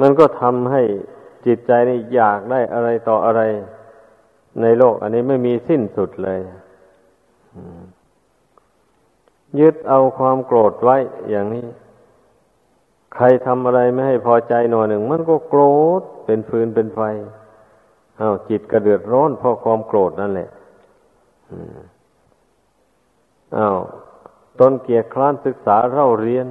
[0.00, 0.82] มันก็ทำให้
[1.46, 3.42] จิตใจนี่อยากได้อะไรต่ออะไร
[4.62, 6.38] ในโลก อันนี้ไม่มีสิ้นสุดเลย
[9.58, 10.96] ยึดเอาความโกรธไว้
[11.30, 11.66] อย่างนี้
[13.14, 15.62] ใครทำอะไรไม่ให้พอใจหน่อยหนึ่ง มันก็โกร
[16.00, 17.00] ธเป็นฟืนเป็นไฟ
[18.20, 20.50] อา้าวจิตกระเดือดร้อนเพราะความโกรธนั่นแหละ
[23.56, 23.78] อ้าว
[24.60, 26.46] ตนเกียรคร้านศึกษาเล่าเรียน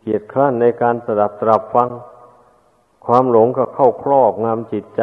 [0.00, 1.90] เกียรคร้านในการสดับตรับฟัง
[3.06, 5.02] ความหลงก็เข้าครอบงำจิตใจ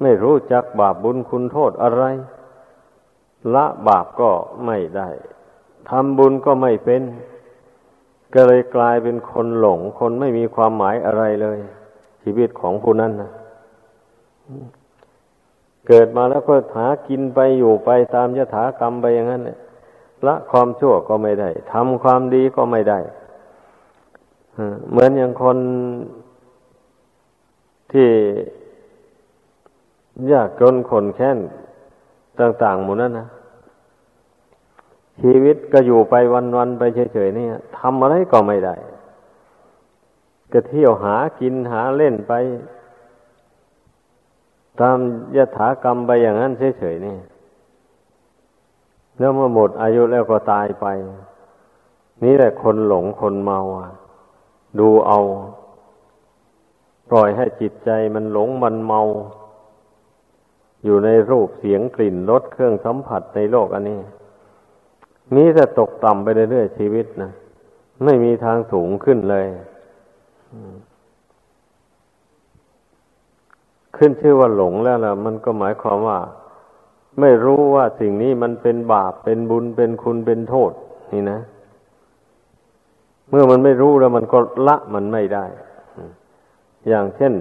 [0.00, 2.02] ไม่รู้จักบาปบุญคุณโทษอะไร
[3.54, 4.30] ละบาปก็
[4.66, 5.08] ไม่ได้
[5.90, 7.02] ทำบุญก็ไม่เป็น
[8.34, 11.58] ก็เลยกลายเป็นคนหลง คนไม่มีความหมายอะไรเลย
[12.22, 13.30] ชีวิตของผู้นั้นนะ
[15.86, 19.42] เกิดมาแล้วก็หากินไปอยู่ไปตามยถากรรมไปอย่างนั้น
[20.26, 22.98] ละความชั่วก็ไม่ได้ทำความดีก็ไม่ได้
[24.90, 25.58] เหมือนอย่างคน
[27.92, 28.08] ที่
[30.32, 31.38] ยากจนขนแค้น
[32.40, 33.26] ต่าง ๆ หมดนั้นนะ
[35.22, 36.14] ชีวิตก็อยู่ไป
[36.56, 37.46] วันๆไปเฉยๆนี่
[37.78, 38.74] ทำอะไรก็ไม่ได้
[40.52, 42.32] ก็เที่ยวหากินหาเล่นไป
[44.80, 44.98] ตาม
[45.36, 47.16] ยถากรรมไปอย่างนั้นเฉยๆนี่
[49.18, 50.86] แล้วเมื่อหมดอายุแล้วก็ตายไป
[52.24, 53.60] นี่แหละคนหลงคนเมา
[54.78, 55.18] ดูเอา
[57.10, 59.00] ปล่อยให้จิตใจมันหลงมันเมา
[60.84, 64.00] อยู่ในรูปเสียงกลิ่นรสเครื่องสัมผัสในโลกอันนี้
[65.34, 67.30] มีแต่ตกต่ำไปเรื่อยๆชีวิตนะ
[68.04, 69.46] ไม่มีทางสูงขึ้นเลย
[73.96, 76.18] ขึ้นชื่อว่าหลงแล้วล่ะ มันก็หมายความว่า
[77.20, 80.72] ไม่รู้ว่าสิ่งนี้มันเป็นบาปเป็นบุญเป็นคุณเป็นโทษ
[81.12, 81.40] นี่นะ
[83.28, 85.44] เมื่อมันไม่รู้แล้วมันก็ละมันไม่ได้
[86.88, 87.34] อย่างเช่น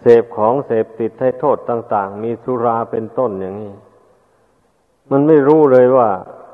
[0.00, 3.72] เสพของเสพติดให้โทษต่าง ๆ มีสุราเป็นต้นอย่างนี้
[5.10, 6.08] มันไม่รู้เลยว่า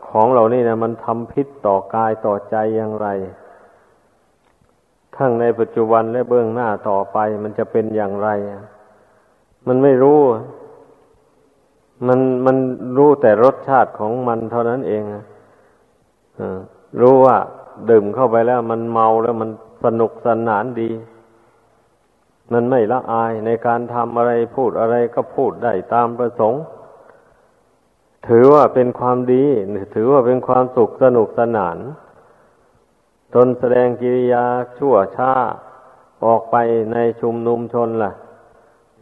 [0.08, 3.08] ของเหล่านี้นะมันทำพิษต่อกายต่อใจอย่างไร
[5.16, 8.28] ทั้งในปัจจุบันและเบื้องหน้าต่อไปมันจะเป็นอย่างไร
[9.66, 10.20] มันไม่รู้
[12.06, 12.56] มันมัน
[12.96, 15.02] รู้แต่รสชาติของมันเท่านั้นเอง
[17.00, 17.36] รู้ว่า
[17.90, 19.50] ดื่มเข้าไปแล้วมันเมาแล้วมัน
[19.84, 20.90] สนุกสนานดี
[22.52, 26.62] มันไม่ละอายในการทำอะไรพูดอะไรก็พูดได้ตามประสงค์
[28.28, 29.44] ถือว่าเป็นความดี
[29.94, 31.78] ถือว่าเป็นความสุขสนุกสนาน
[33.34, 34.44] ตนแสดงกิริยา
[34.78, 35.32] ชั่วช้า
[36.24, 36.56] ออกไป
[36.92, 38.12] ในชุมนุมชนล่ะ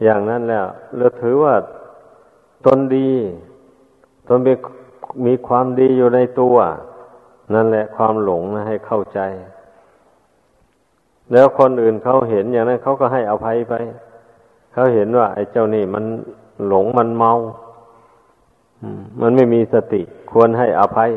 [0.03, 0.65] อย่างนั้นแล้ว
[0.97, 1.55] เราถือว่า
[2.65, 3.11] ตนดี
[4.27, 4.53] ตนมี
[5.25, 6.55] มีความดีอยู่ในตัว
[7.53, 9.19] นั่นแหละความหลงนะให้เข้าใจ
[11.31, 13.73] แล้วคนอื่นเขาเห็นอย่างนั้นเขาก็ให้อภัยไป
[14.73, 16.05] เขาเห็นว่า ไอ้เจ้านี่มัน
[16.67, 17.33] หลงมันเมา
[19.21, 21.11] มันไม่มีสติควรให้อภัย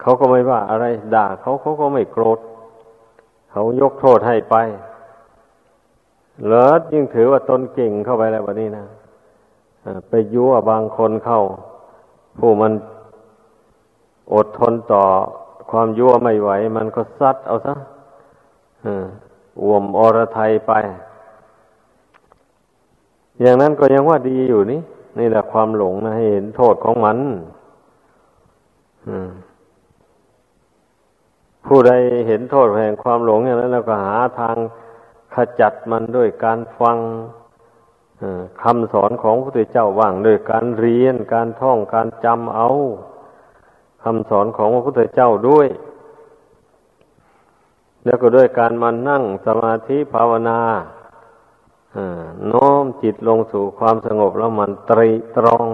[0.00, 2.38] เขาก็ไม่ว่าอะไร ด่าเขาเขาก็ไม่โกรธ
[3.50, 4.56] เขายกโทษให้ไป
[6.46, 8.84] เลิศยิ่งถือว่าตนเก่งเข้าไปแล้ววันนี้นะ
[10.08, 11.40] ไปยั่วบางคนเข้า
[12.38, 12.72] ผู้มัน
[14.34, 15.02] อดทนต่อ
[15.70, 17.74] ความยั่วไม่ไหว มันก็ซัดเอาซะ
[19.62, 20.72] อวมอรไทยไป
[23.40, 24.80] อย่างนั้นก็ยังว่าดีอยู่นี่
[25.18, 27.18] นี่แหละความหลงนะให้เห็นโทษของมัน
[31.66, 31.92] ผู้ใด
[32.28, 34.56] เห็นโทษแห่งความหลงอย่างนั้นแล้วก็หาทาง
[35.34, 36.98] ขจัดมันด้วยการฟัง
[38.62, 42.68] คำสอนของพระพุทธเจ้าว่างด้วยการเรียนการท่องการจำเอา
[44.04, 45.68] คำสอนของพระพุทธเจ้าด้วย
[48.04, 50.60] แล้วก็ด้วยการมานั่งสมาธิภาวนา
[52.46, 55.66] โน้มจิตลงสู่ความสงบแล้วมันตรีตรอง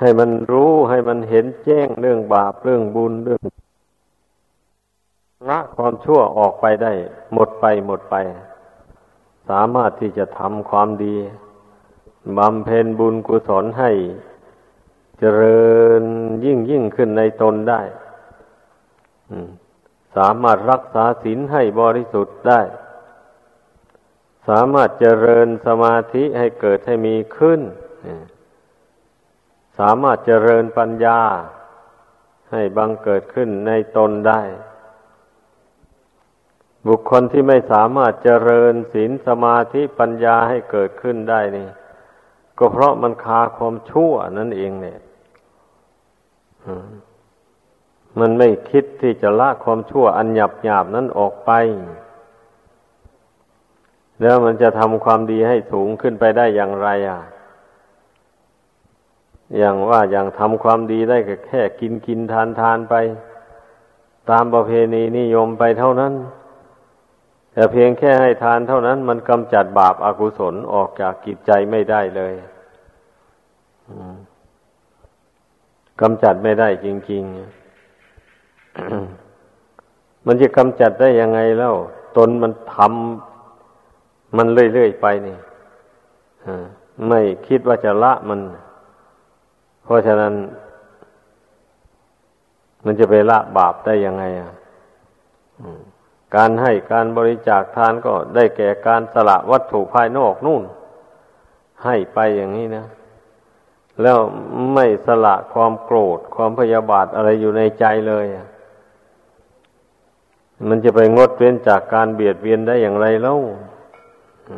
[0.00, 3.40] ให้มันรู้ให้มันเห็นแจ้งเรื่องบาปเรื่องบุญเรื่อง
[5.48, 6.92] ละความชั่วออกไปได้
[7.32, 8.14] หมดไปหมดไป
[9.48, 11.16] สามารถที่จะทำความดี
[12.38, 13.90] บำเพ็ญบุญกุศลให้
[15.18, 16.02] เจริญ
[16.44, 17.80] ยิ่งยิ่งขึ้นในตนได้
[20.16, 22.60] สามารถรักษาศีลให้บริสุทธิ์ได้
[24.48, 27.60] สามารถเจริญสมาธิให้เกิดให้มีขึ้น
[29.78, 31.20] สามารถเจริญปัญญา
[32.52, 34.42] ให้บังเกิดขึ้นในตนได้
[36.86, 41.68] บุคคลที่ไม่สามารถเจริญศีลสมาธิปัญญาให้เกิดขึ้นได้นี่
[42.58, 45.00] ก็เพราะมันคาความชั่วนั่นเองเนี่ย
[48.18, 51.50] มันไม่คิดที่จะละความชั่วอันหยาบหยาบนั้นออกไป
[54.20, 57.20] แล้วมันจะทำความดีให้สูงขึ้นไปได้อย่างไรอะ
[59.58, 62.94] อย่างว่าอย่างทำความดีได้ก็แค่กินกินทานทานไป
[64.30, 66.12] ตามประเพณีนิยมไปเท่านั้น
[67.52, 72.34] แต่เพียงแค่ให้ทานเท่านั้น มันกำจัดบาปอากุศลออกจากกิจใจไม่ได้เลย
[76.00, 77.22] กำจัดไม่ได้จริง
[78.60, 81.74] ๆ มันจะกำจัดได้ยังไงแล้ว
[82.16, 83.33] ตนมันทำ
[84.36, 85.36] มันเรื่อยๆไปนี่
[87.08, 88.40] ไม่คิดว่าจะละมัน
[89.84, 90.34] เพราะฉะนั้น
[92.84, 94.52] มันจะไปละบาปได้ยังไงอะ
[96.36, 100.62] การให้การบริจาคทานก็ได้แก่การสละวัตถุภายนอกนู่น
[101.84, 102.84] ให้ไปอย่างนี้นะ
[104.02, 104.18] แล้ว
[104.74, 108.26] ไม่สละความโกรธความพยาบาทอะไรอยู่ในใจเลย
[110.68, 113.34] มันจะไปงดเว้นจากการเบียดเบียนได้อย่างไรเล่า
[114.44, 114.48] เพ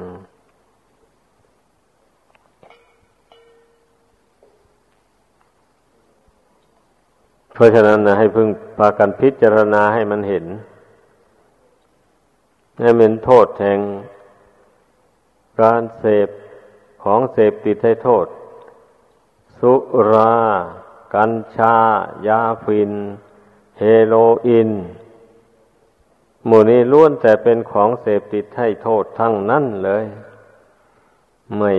[7.59, 10.45] ราะฉะนั้นนะให้พึงพากันพิจารณาให้มันเห็น
[12.81, 13.81] นี่เป็นโทษแห่ง
[15.61, 16.29] การเสพ
[17.05, 18.27] ของเสพติดให้โทษ
[19.59, 19.75] สุ
[20.13, 20.37] รา
[21.15, 21.77] กัญชา
[22.27, 22.93] ยาฟิน
[23.79, 24.15] เฮโร
[24.47, 24.71] อีน
[26.47, 30.05] หมู่นี้ล้วนแต่เป็นของเสพติดให้โทษทั้งนั้นเลย
[31.59, 31.73] ไม่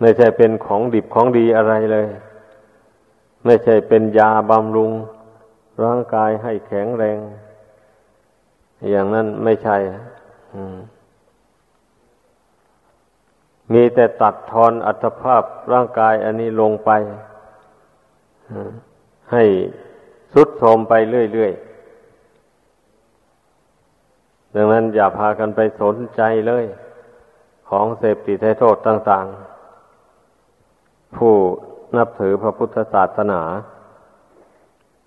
[0.00, 2.08] ไม่ใช่เป็นของดิบของดีอะไรเลย
[3.44, 4.92] ไม่ใช่เป็นยาบำรุง
[5.82, 7.18] ร่างกายให้แข็งแรง
[8.90, 9.76] อย่างนั้นไม่ใช่
[13.72, 15.42] มีแต่ตัดทอนอัตภาพ
[15.72, 16.90] ร่างกายอันนี้ลงไป
[19.32, 19.44] ให้
[20.32, 21.72] สุดโทมไปเรื่อยๆ
[24.54, 26.64] ดังนั้นอย่าพากันไปสนใจเลย
[27.68, 31.34] ของเสพติดให้โทษต่างๆ ผู้
[31.96, 33.42] นับถือพระพุทธศาสนา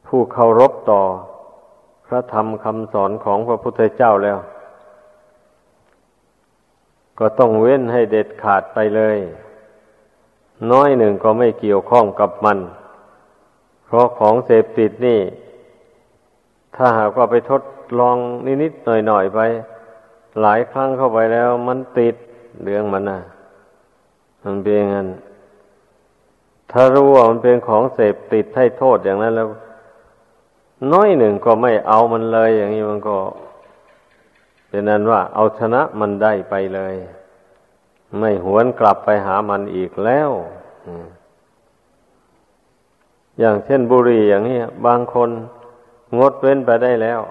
[0.08, 1.02] ผู้เคารพต่อ
[2.08, 4.40] พระธรรมคำสอนของพระพุทธเจ้าแล้ว
[7.20, 9.18] ก็ต้องเว้นให้เด็ดขาดไปเลย
[10.72, 12.58] น้อยหนึ่งก็ไม่เกี่ยวข้องกับมัน
[13.86, 15.22] เพราะของเสพติดนี่
[16.76, 17.62] ถ้าหากว่าไปทด
[18.00, 18.18] ลอง
[18.64, 19.40] นิดๆหน่อยๆไป
[20.42, 22.16] หลายครั้งเข้าไปแล้ว มันติด
[22.64, 23.20] เรื่องมันนะ
[24.44, 25.08] มันเป็นงั้น
[26.72, 29.50] ถ้ารู้ว่ามันเป็นของเสพติดให้โทษอย่างนั้นแล้ว
[30.92, 33.18] น้อยหนึ่งก็ไม่เอามันเลย อย่างนี้มันก็
[34.70, 36.96] เป็นนั้นว่า เอาชนะมันได้ไปเลย
[38.20, 40.30] ไม่หวนกลับไปหามันอีกแล้ว
[40.86, 40.88] อ
[43.40, 45.30] อย่างเช่นบุหรี่อย่างนี้บางคน
[46.18, 47.22] งดเว้นไปได้แล้ว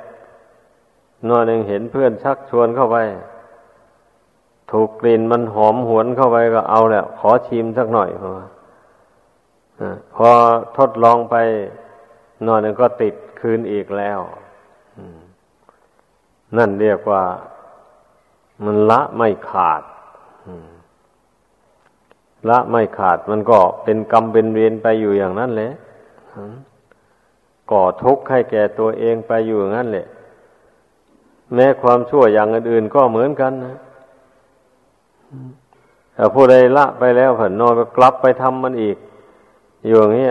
[1.29, 2.97] นอนหนึ่งเห็นเพื่อนชักชวนเข้าไป
[4.73, 8.31] ถูกกลิ่นมันหอมหวนเข้าไปก็เอาแล้วขอชิมสักหน่อยพอ
[10.15, 10.29] พอ
[10.77, 11.37] ทดลองไป
[12.47, 14.19] นอนหนึ่งก็ติดคืนอีกแล้ว
[16.57, 17.23] นั่นเรียกว่า
[18.65, 19.83] มันละไม่ขาด
[22.49, 25.73] ละไม่ขาดมันก็เป็นกรรมเป็นเวรไปอยู่อย่างนั้นแหละ
[27.71, 30.07] ก่อทุกข์ให้แก่ตัวเองไปอยู่งั้นแหละ
[31.55, 33.77] แม้ความชั่วอย่างอื่นๆก็เหมือนกันนะ
[36.15, 38.97] แต่ผู้ใดละไปแล้วผันนอนไปกลับไปทำมันอีก
[39.87, 40.31] อยู่อย่างนี้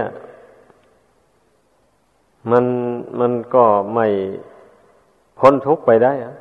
[2.52, 2.66] มัน
[3.20, 4.08] มันก็ไม่
[5.40, 6.34] พ้นทุกข์ไปได้อะ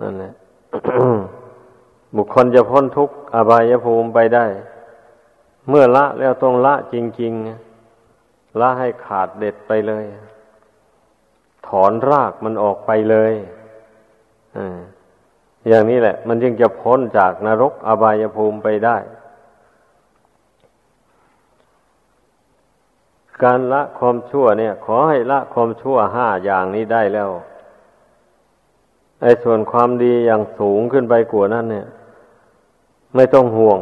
[0.00, 0.32] นั่นแหละ
[2.16, 4.46] บุคคลจะพ้นทุกข์อบายภูมิไปได้
[5.68, 7.32] เมื่อละแล้วต้องละจริง
[7.96, 10.04] ๆ ละให้ขาดเด็ดไปเลย
[11.68, 13.32] ถอนรากมันออกไปเลย
[15.68, 18.96] อย่างนี้แหละ มันจึงจะพ้นจากนรกอบายภูมิไปได้
[23.42, 27.30] การละความชั่วเนี่ย ขอให้ละความชั่วห้าอย่างนี้ได้แล้ว
[29.22, 31.86] ไอ้ส่วนความดีอย่างสูงขึ้นไปกว่านั้นเนี่ย
[33.14, 33.80] ไม่ต้องห่วง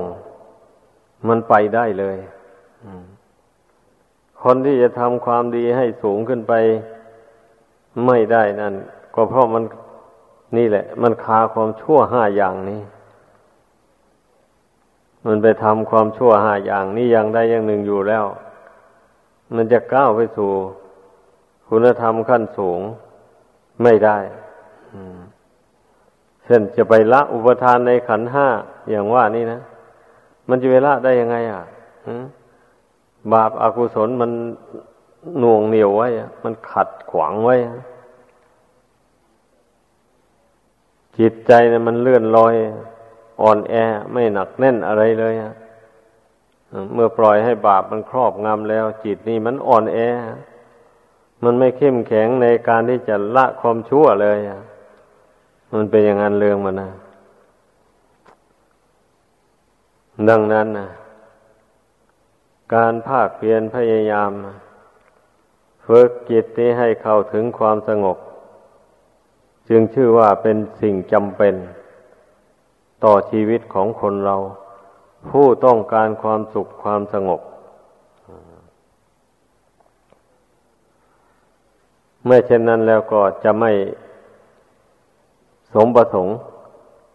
[1.29, 2.16] มันไปได้เลย
[4.43, 6.53] คนที่จะทำความดีให้สูงขึ้นไป
[8.07, 8.75] ไม่ได้นั่น
[9.14, 9.64] ก็เพราะมัน
[10.57, 12.81] นี่แหละ มันคาความชั่วห้าอย่างนี้
[15.27, 18.25] มันไปทำความชั่วห้าอย่างนี้อย่างใดอย่างหนึ่งอยู่แล้ว
[19.55, 20.51] มันจะก้าวไปสู่
[21.68, 22.81] คุณธรรมขั้นสูง
[23.83, 24.18] ไม่ได้
[26.45, 28.49] เช่นจะไปละอุปทานในขันห้า
[28.91, 29.61] อย่างว่านี่นะ
[30.49, 31.62] มันจะไปละได้ยังไง อะ
[33.32, 34.30] บาปอากุศลมัน
[35.38, 36.09] หน่วงเหนียวไว้
[36.45, 37.57] มันขัดขวางไว้
[41.18, 42.55] จิตใจเนี่ยมันเลื่อนลอย
[43.42, 43.74] อ่อนแอ
[44.12, 45.34] ไม่หนักแน่นอะไรเลย
[46.95, 49.99] เมื่อปล่อยให้บาปมันครอบงำแล้ว จิตนี่มันอ่อนแอ
[51.45, 54.38] มันไม่เข้มแข็งในการที่จะละความชั่วเลย
[55.74, 56.90] มันเป็นอย่างนั้นเรื่องมันนะ
[60.28, 60.88] ดังนั้นนะ
[62.74, 64.30] การภาคเพียรพยายาม
[65.86, 68.18] ฝึกจิตนี้ให้เข้าถึงความสงบ
[69.68, 71.54] จึงชื่อว่าเป็นสิ่งจำเป็น
[73.04, 74.36] ต่อชีวิตของคนเรา
[75.30, 77.40] ผู้ต้องการความสุขความสงบ
[82.24, 83.72] เมื่อเช่นนั้นแล้วก็จะไม่
[85.74, 86.34] สมประสงค์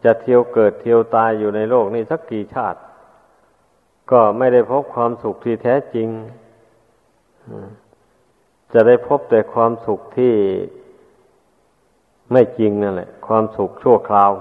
[0.03, 2.79] จะเที่ยวเกิดเที่ยวตายอยู่ในโลกนี้สักกี่ชาติ
[4.11, 6.07] ก็ไม่ได้พบความสุขที่แท้จริง
[8.73, 10.33] จะได้พบแต่ความสุขที่
[12.31, 14.31] ไม่จริงนั่นแหละ ความสุขชั่วคราว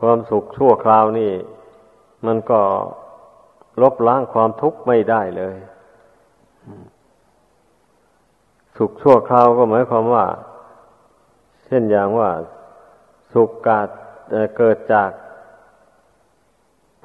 [0.00, 1.32] ความสุขชั่วคราวนี่
[2.26, 2.60] มันก็
[3.82, 5.56] ลบล้างความทุกข์ไม่ได้เลย
[8.76, 10.26] สุขชั่วคราวก็หมายความว่า
[11.64, 12.30] เช่นอย่างว่า
[13.32, 13.88] สุขกาด
[14.56, 15.10] เกิดจาก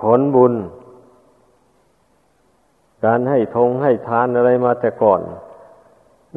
[0.01, 0.53] ผลบุญ
[3.05, 5.21] การให้ทงให้ทานอะไรมาแต่ก่อน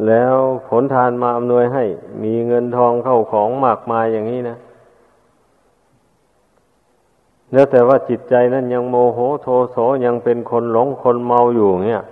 [0.07, 0.35] แล้ว
[0.69, 1.85] ผลทานมาอำนวยให้
[2.23, 4.57] มีเงินทองเข้าของมากมายอย่างนี้นะ
[7.53, 12.03] แล้วแต่ว่าจิตใจนั้นยังโมโหโทโสยังเป็นคนหลงคนเมาอยู่เนี่ย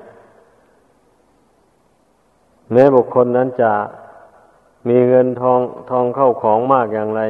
[2.73, 3.73] แม้บุคคลนั้นจะ
[4.89, 7.23] มีเงินทองทองเข้าของมากอย่างไร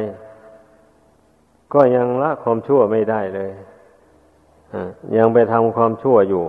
[1.73, 3.51] ก็ยังละความชั่วไม่ได้เลย
[5.17, 6.43] ยังไปทำความชั่วอยู่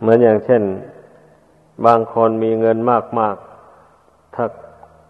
[0.00, 0.62] เหมือนอย่างเช่น
[1.86, 2.78] บางคนมีเงิน
[3.18, 4.44] มากๆ ถ้า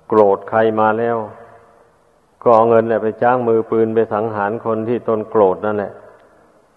[0.09, 1.17] โกรธใครมาแล้ว
[2.43, 5.93] ก็เอาเงินไปจ้างมือปืนไปสังหารคนที่ตนโกรธนั่นแหละ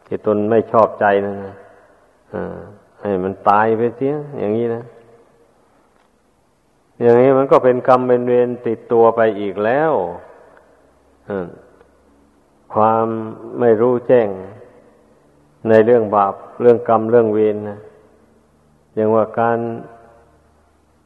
[0.08, 1.56] ที่ตนไม่ชอบใจนั่นนะ
[3.02, 4.84] ให้มันตายไปเสียอย่างนี้นะ
[7.02, 9.92] อย่างนี้มันก็เป็นกรรมเป็นเวรติดตัวไปอีกแล้ว
[12.74, 13.06] ความ
[13.60, 14.30] ไม่รู้แจ้ง
[15.70, 17.80] ในเรื่องบาป เรื่องกรรมเรื่องเวรนะ
[18.96, 19.58] อย่างว่าการ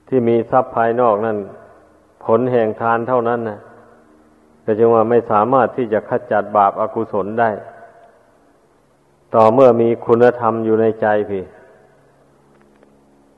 [0.08, 1.38] ที่มีทรัพย์ภายนอกนั่น
[2.26, 3.60] ผลแห่งทานเท่านั้นนะ
[4.66, 7.50] ก็จึงว่าไม่สามารถที่จะขจัดบาปอากุศลได้
[9.36, 11.44] ต่อเมื่อมีคุณธรรมอยู่ในใจพี่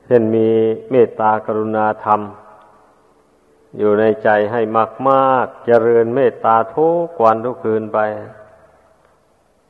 [0.06, 0.48] เช่นมี
[0.90, 2.20] เมตตากรุณาธรรม
[3.78, 4.60] อยู่ในใจให้
[5.08, 7.98] มากๆเจริญเมตตาทุกวันทุกคืนไป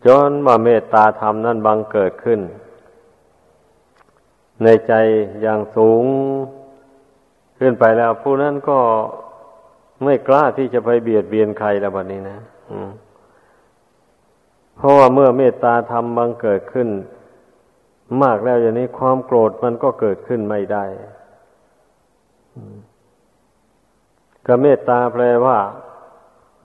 [0.06, 2.40] จนว่าเมตตาธรรมนั้นบังเกิดขึ้น
[4.62, 4.92] ในใจ
[5.42, 6.04] อย่างสูง
[7.58, 8.78] ขึ้นไปแล้ว ผู้นั้นก็
[10.04, 12.38] ไม่กล้าที่จะไปเบียดเบียนใครแล้วบัดนี้นะ
[14.76, 16.88] เพราะว่าเมื่อเมตตาธรรมบังเกิดขึ้น
[18.22, 20.84] มากแล้วอย่างนี้ความโกรธมันก็เกิดขึ้นไม่ได้
[24.46, 25.58] ก็เมตตาแปลว่า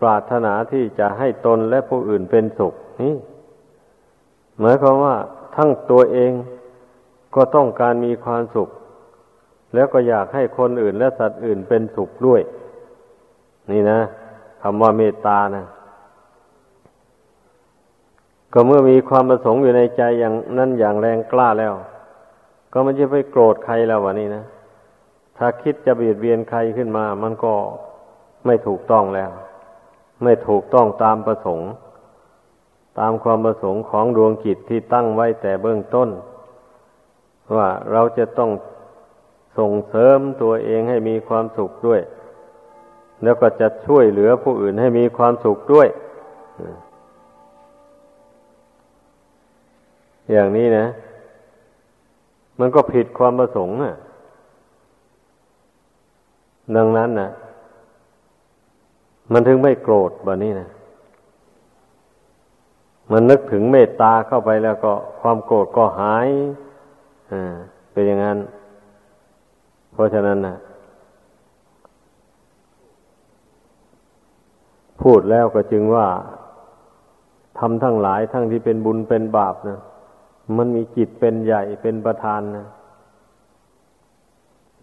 [0.02, 3.16] ปรารถนาที่จะให้ตนและผู้อื่นเป็นสุขนี่
[4.60, 5.16] หมายความว่า
[5.56, 6.32] ทั้งตัวเอง
[7.36, 8.70] ก็ต้องการมีความสุข
[9.74, 12.42] แล้วก็อยากให้คนอื่นและสัตว์อื่นเป็นสุขด้วย
[13.72, 14.00] นี่นะ
[14.62, 15.66] คำว่าเมตตานะ
[18.54, 21.74] ก็เมื่อมีความประสงค์อยู่ในใจอย่างนั้นอย่างแรงกล้าแล้ว
[22.72, 24.44] ก็มันจะไปโกรธใครแล้ววะนี่นะ
[25.44, 27.54] ถ้าคิดจะเบียดเบียนใครขึ้นมา มันก็
[28.46, 29.32] ไม่ถูกต้องแล้ว
[30.24, 31.70] ไม่ถูกต้องตามประสงค์
[33.00, 36.10] ตามความประสงค์ของดวงจิตที่ตั้งไว้แต่เบื้องต้น
[37.56, 38.52] ว่าเราจะต้อง
[39.58, 42.02] ส่งเสริมตัวเองให้มีความสุขด้วย
[43.24, 45.88] แล้วก็จะช่วยเหลือผู้อื่นให้มีความสุขด้วย
[50.32, 50.86] อย่างนี้นะ
[52.60, 53.96] มันก็ผิดความประสงค์อะ
[56.76, 57.30] ดังนั้นนะ
[59.32, 60.70] มันถึงไม่โกรธแบบนี้นะ
[63.12, 66.28] มันนึกถึงเมตตาเข้าไปแล้วก็ความโกรธก็หาย
[67.32, 67.56] อ่า
[67.92, 68.38] เป็นอย่างนั้น
[69.94, 70.56] เพราะฉะนั้นนะ
[75.02, 76.08] พูดแล้วก็จึงว่า
[77.60, 79.80] ทำทั้งหลายทั้งที่เป็นบุญเป็นบาปนะ
[80.58, 82.68] มันมีจิตเป็นใหญ่เป็นประธานนะ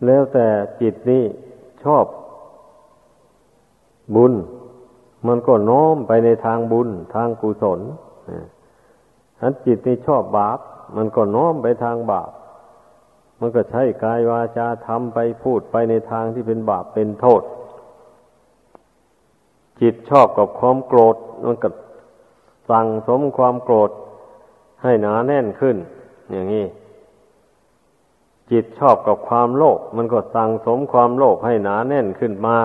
[0.06, 0.46] แล้วแต่
[0.80, 1.24] จิตนี่
[1.88, 2.06] ชอบ
[4.14, 4.32] บุญ
[5.26, 7.80] มันก็น้อมไปในทางบุญ ทางกุศล
[9.38, 10.58] ถ้าจิตนี่ชอบบาป
[10.96, 12.30] มันก็น้อมไปทางบาป
[13.40, 17.42] มันก็ใช้กายวาจาทำไปพูดไปในทางที่เป็นบาปเป็นโทษ
[19.80, 21.68] จิตชอบกับความโกรธ มันก็
[22.70, 23.90] สั่งสมความโกรธ
[24.82, 25.76] ให้หนาแน่นขึ้น
[26.30, 26.64] อย่างนี้
[28.50, 32.56] จิตชอบกับความโลภมันก็สั่งสมความโลภให้หนาแน่นขึ้นมา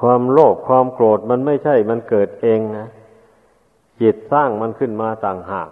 [0.00, 2.86] ความโลภความโกรธมันไม่ใช่มันเกิดเองนะ
[4.00, 5.68] จิตสร้างมันขึ้นมาต่างหาก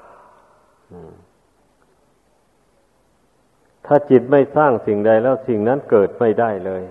[3.87, 6.83] ถ้าจิตไม่สร้างสิ่งใดแล้วสิ่งนั้นเกิดไม่ได้เลย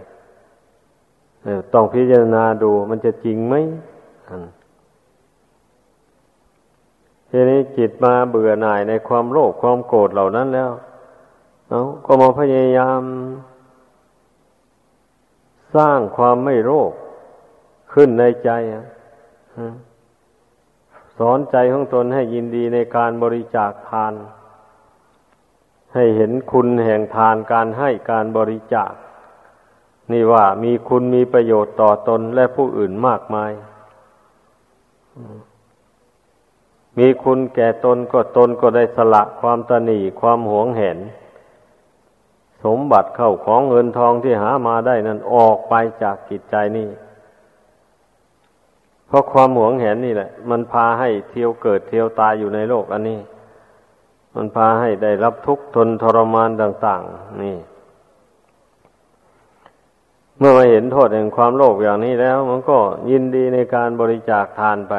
[1.73, 3.55] ต้องพิจารณาดูมันจะจริงไหม
[7.29, 10.71] ทีนี้จิตมาเบื่อหน่ายในความโลภความโกรธเหล่านั้นแล้ว
[11.69, 13.01] เอาก็มาพยายาม
[15.75, 16.91] สร้างความไม่โลภ
[17.93, 18.49] ขึ้นในใจ
[21.17, 24.13] สอนใจของตนให้ยินดีในการบริจาคทาน
[25.93, 28.91] ให้เห็นคุณแห่งทานการให้การบริจาค
[30.11, 33.51] นี่ว่ามีคุณมีประโยชน์ต่อตนและผู้อื่นมากมาย
[36.97, 40.97] มีคุณแก่ตนก็ตนก็ได้สละความตนีความหวงเห็น
[42.63, 46.89] สมบัติเข้าของเงินทองที่หามาได้นั้นออกไปจากจิตใจนี่
[49.07, 53.19] เพราะความหวงเห็นนี่แหละ มันพาให้เที่ยวเกิดเที่ยวตายอยู่ในโลกอันนี้
[54.35, 57.57] มันพาให้ได้รับทุกข์ทนทรมานต่าง ๆ นี่
[60.37, 62.77] เมื่อมาเห็นโทษแห่งความโลภอย่างนี้แล้ว มันก็
[63.09, 64.95] ยินดีในการบริจาคทานไป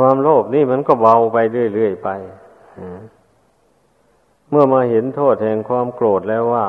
[0.00, 1.38] ความโลภนี่มันก็เบาไป
[1.74, 2.08] เรื่อยๆไป
[4.50, 6.66] เมื่อมาเห็นโทษแห่งความโกรธแล้วว่า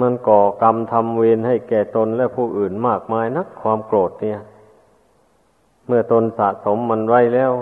[0.00, 4.40] มันก่อกรรมทำเวรให้แก่ตนและผู้อื่นมากมายนักความโกรธเนี่ย
[5.86, 7.52] เมื่อตนสะสมมันไว้แล้ว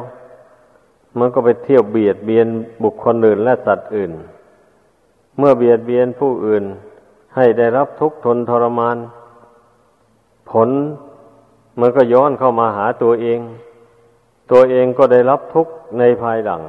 [1.18, 2.46] มันก็ไปเที่ยวเบียดเบียน
[2.82, 4.12] บุคคลอื่นและสัตว์อื่น
[5.38, 6.64] เมื่อเบียดเบียนผู้อื่น
[7.36, 8.96] ให้ได้รับทุกข์ทนทรมาน
[10.50, 10.68] ผล
[11.80, 13.40] มันก็ย้อนเข้ามาหาตัวเอง
[14.52, 16.62] ตัวเองก็ได้รับทุกข์ในภายหลัง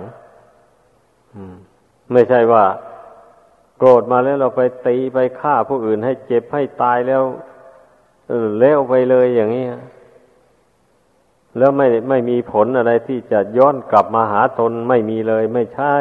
[2.11, 2.63] ไม่ใช่ว่า
[3.77, 7.23] โกรธมาแล้วเราไปตีไปฆ่าผู้อื่นให้เจ็บให้ตายแล้ว
[8.59, 9.65] เล้วไปเลยอย่างนี้
[11.57, 15.95] แล้วไม่ไม่มีผลอะไรที่จะย้อนกลับมาหาตนไม่มีเลยไม่ใช่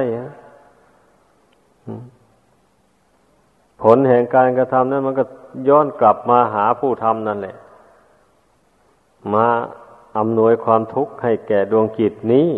[3.82, 5.24] ผลแห่งการกระทำนั้นมันก็
[5.68, 7.56] ย้อนกลับมาหาผู้ทำนั่นแหละ
[9.34, 9.46] มา
[10.18, 12.48] อำนวยความทุกข์ให้แก่ดวงจิตนี้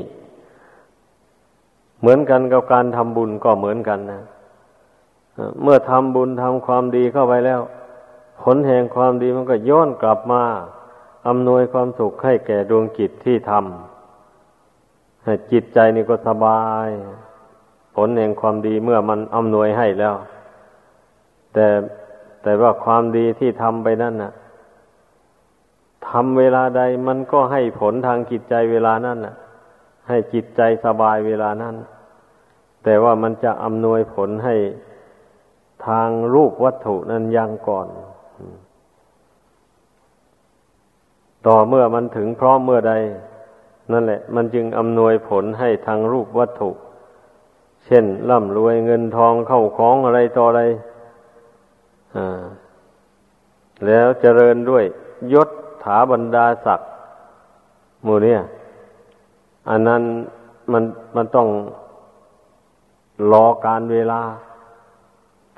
[2.01, 4.23] เหมือนกันกับการทำบุญก็เหมือนกันนะ
[5.63, 7.61] เมื่อทำบุญทำความดีเข้าไปแล้ว
[8.43, 10.43] ผลแห่งความดีมันก็ย้อนกลับมา
[11.29, 16.89] อำนวยความสุขให้แก่ดวงจิตที่ทำจิตใจนี่ก็สบาย
[17.97, 20.15] ผลแห่งความดีเมื่อมันอำนวยให้แล้ว
[21.53, 21.67] แต่
[22.43, 24.33] แต่ว่าความดีที่ทำไปนั่นน่ะ
[26.09, 29.35] ทำเวลาใดมันก็ให้ผลทางจิตใจเวลานั้นน่ะ
[30.09, 31.75] ให้จิตใจสบายเวลานั้น
[32.85, 34.57] แต่ว่ามันจะอำนวยผลให้
[35.87, 37.89] ทางรูปวัตถุนั้นยังก่อน
[41.47, 42.95] ต่อเมื่อมันถึงพร้อมเมื่อใด
[43.93, 46.71] นั่นแหละ มันจึงอำนวยผลให้ทางรูปวัตถุ
[47.87, 50.63] เช่นร่ำรวยเงินทองเข้าของอะไรต่ออะไร
[53.87, 54.85] แล้วเจริญด้วย
[55.33, 55.49] ยศ
[55.85, 56.91] ถาบรรดาศักดิ์
[58.05, 58.41] หมู่เนี่ย
[59.71, 60.03] อันนั้น
[60.73, 60.85] มัน
[61.17, 61.49] มันต้อง
[63.33, 64.21] รอการเวลา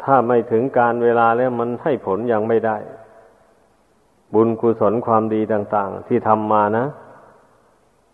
[0.02, 2.76] ถ้าไม่ถึงการเวลาแล้วมันให้ผลยังไม่ได้
[4.34, 6.86] บุญกุศลความดีต่าง ๆ ที่ทำมานะ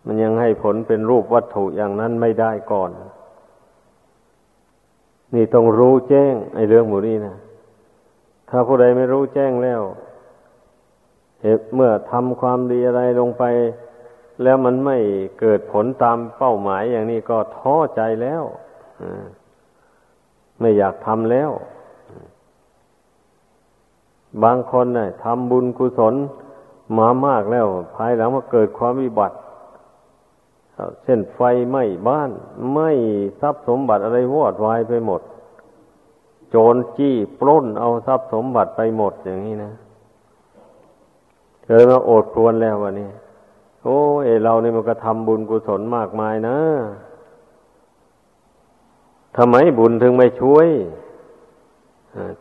[0.07, 2.91] มันยังให้ผลเป็นรูปวัตถุอย่างนั้นไม่ได้ก่อน
[5.35, 7.37] นี่ต้องรู้แจ้งไอ้เรื่องหมู่นี้นะ
[8.49, 9.81] ถ้าผู้ใดไม่รู้แจ้งแล้ว
[11.75, 13.45] เมื่อทำความดีอะไรลงไป
[14.43, 14.99] แล้วมันไม่
[15.41, 18.43] เกิดผลตามเป้าหมายอย่างนี้ก็ท้อใจแล้ว
[20.61, 21.51] ไม่อยากทำแล้ว
[24.43, 26.15] บางคนน่ยทำบุญกุศล
[26.99, 27.67] มามากแล้ว
[27.97, 29.37] ภายหลังมาเกิดความวิบัติ
[31.05, 31.41] เช่นไฟ
[31.71, 32.31] ไหม้บ้าน
[32.73, 32.91] ไหม้
[33.41, 35.21] ทรัพย์สมบัติอะไรวอดวายไปหมด
[36.51, 39.73] โจรจี้ปล้นเอาทรัพย์สมบัติไปหมดอย่างนี้นะ
[41.65, 43.11] เคยมาโอดครวนแล้ววันนี้
[43.83, 46.59] โอ้เอเรานี่มันก็ทำบุญกุศลมากมายนะ
[49.37, 50.69] ทำไมบุญถึงไม่ช่วย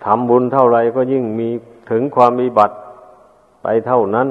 [0.06, 1.50] ทำบุญเท่าไรก็ยิ่งมี
[1.92, 2.76] ถึงความมีบัติ
[3.64, 4.28] ไปเท่านั้น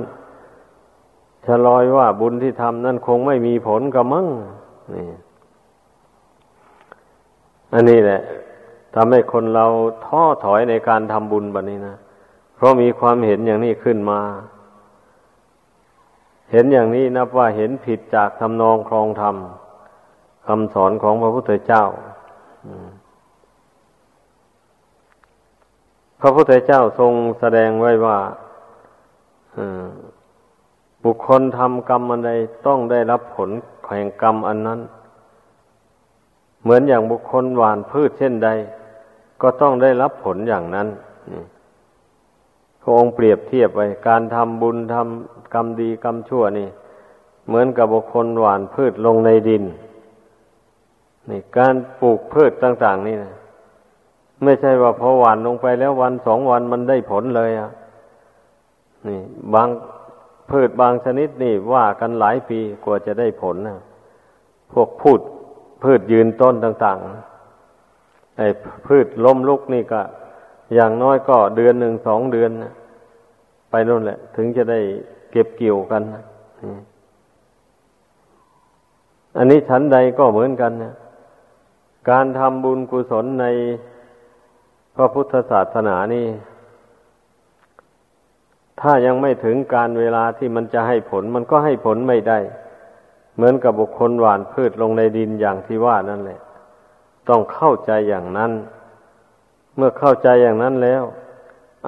[1.47, 4.27] ชะลอยว่าบุญที่ทำนั่นคงไม่มีผลกระมัง
[4.95, 5.07] นี่
[7.73, 8.21] อันนี้แหละ
[8.95, 9.67] ทำให้คนเรา
[10.05, 11.97] ท้อถอยในการทำบุญแบบนี้นะ
[12.57, 14.21] เพราะมีความเห็นอย่างนี้ขึ้นมา
[16.51, 19.37] เห็นอย่างนี้นับว่าเห็นผิดจากทำนองครองธรรม
[20.47, 21.85] คำสอนของพระพุทธเจ้า
[26.21, 28.19] พระพุทธเจ้าทรงแสดงไว้ว่า
[31.05, 32.33] บุคคลทำกรรมอันใด
[32.67, 33.51] ต้องได้รับผล
[33.87, 34.81] แห่งกรรมอันนั้น
[36.63, 38.49] เหมือนอย่างบุคคลหวานพืชเช่นใด
[39.43, 40.89] ก็ต้องได้รับผลอย่างนั้น
[42.83, 46.69] พระองค์เปรียบเทียบไว้ การทำบุญทำกรรมดีกรรมชั่วนี่
[47.47, 49.65] เหมือนกับบุคคลหว่านพืชลงในดิน
[51.31, 53.35] นี่การปลูกพืชต่าง ๆ นี่นะ
[54.45, 57.71] ไม่ใช่ว่าพอหว่านลงไปแล้ววันสองวันมันได้ผลเลยอะ
[59.09, 59.21] นี่
[59.55, 59.69] บาง
[60.51, 63.79] พืชบางชนิดนี่ว่ากันหลายปีกว่าจะได้ผลนะ
[64.73, 65.21] พวกพูด
[65.83, 68.49] พืชยืนต้นต่างๆไอ้
[68.87, 70.01] พืชล้มลุกนี่ก็
[70.75, 72.73] อย่างน้อยก็เดือนหนึ่งสองเดือนนะ
[73.71, 74.81] ไปนู่นแหละ ถึงจะได้
[75.31, 76.03] เก็บเกี่ยวกัน
[79.37, 80.95] อันนี้ชั้นใดก็เหมือนกันนะ
[82.11, 83.47] การทำบุญกุศลใน
[84.97, 86.27] พระพุทธศาสนานี่
[88.81, 92.39] ถ้ายังไม่ถึงการเวลาที่มันจะให้ผล มันก็ให้ผลไม่ได้
[93.37, 96.41] เหมือนกับบุคคลหว่านพืชลงในดินอย่างที่ว่านั่นแหละ
[97.29, 98.53] ต้องเข้าใจอย่างนั้น
[99.81, 101.05] มื่อเข้าใจอย่างนั้นแล้ว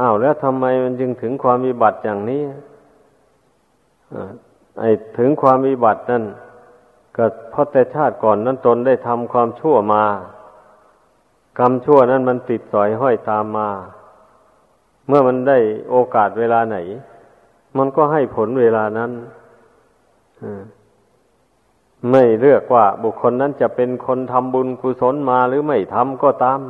[0.00, 2.42] อ้าวแล้วทำไมมันจึงถึงความวิบัติอย่างนี้
[4.80, 6.24] ไอ้ถึงความวิบัตินั่น
[7.16, 10.04] ก็เพราะแต่ชาติก่อนนั้นตนได้ทำความชั่วมา
[11.58, 13.68] กรรมชั่วนั้นมันติดสอยห้อยตามมา
[15.06, 15.58] เมื่อมันได้
[15.90, 16.76] โอกาสเวลาไหน
[17.76, 19.10] มันก็ให้ผลเวลานั้น
[22.10, 26.60] ไม่เลือกว่าบุคคลนั้นจะเป็นคนทำบุญกุศลมาหรือไม่ทำก็ตาม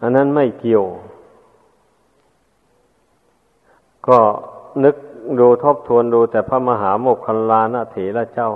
[0.00, 0.84] อันนั้นไม่เกี่ยว
[4.08, 4.18] ก็
[4.84, 4.96] นึก
[5.40, 8.50] ดูทบทวนดูแต่พระมหาโมคคัลลานะเถระเจ้า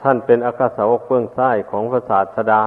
[0.00, 2.62] ท่านเป็นอากาสาวกเบื้องซ้ของพระศาสดา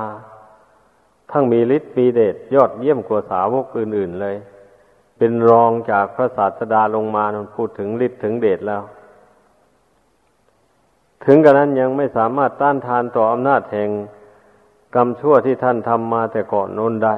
[1.32, 4.36] ทั้งมีฤทธิ์มีเดชยอดเยี่ยมกว่าสาวกอื่น ๆ เลย
[5.18, 8.82] เป็นรองจากพระศาสดาลงมานพูดถึงฤทธิ์ถึงเดชแล้ว
[11.26, 13.90] ถึงกระนั้นยังไม่สามารถต้านทานต่ออำนาจแห่ง
[14.96, 17.16] กรรมชั่วที่ท่านทำมาแต่ก่อนน้นได้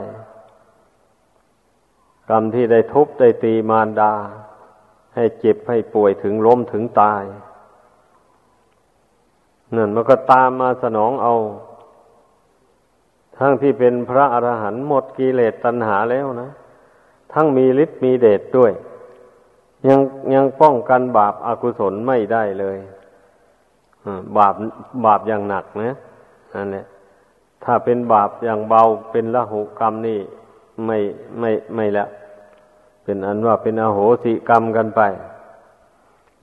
[2.30, 4.14] กรรมที่ได้ทุบได้ตีมารดา
[5.16, 7.24] ให้เจ็บให้ป่วยถึงล้มถึงตาย
[9.76, 11.36] นั่นมันก็ตามมาสนองเอา
[13.38, 16.50] ทั้งที่เป็นพระอรหันต์หมดกิเลสตัณหาแล้วนะ
[17.34, 18.72] ทั้งมีฤทธิ์มีเดชดด้วย
[19.88, 20.00] ยัง
[20.34, 22.78] ยังป้องกันบาปอากุศลไม่ได้เลย
[24.38, 24.56] บาป
[25.06, 25.96] บาปอย่างหนักนะ
[26.54, 26.86] นั่นแหละ
[27.64, 30.20] ถ้าเป็นบาปอย่างเบาเป็นละหุกรรมนี่
[30.86, 30.98] ไม่
[31.40, 32.06] ไม่ไม่ละ
[33.04, 35.02] เป็นอันว่าเป็นอโหสิกรรมกันไป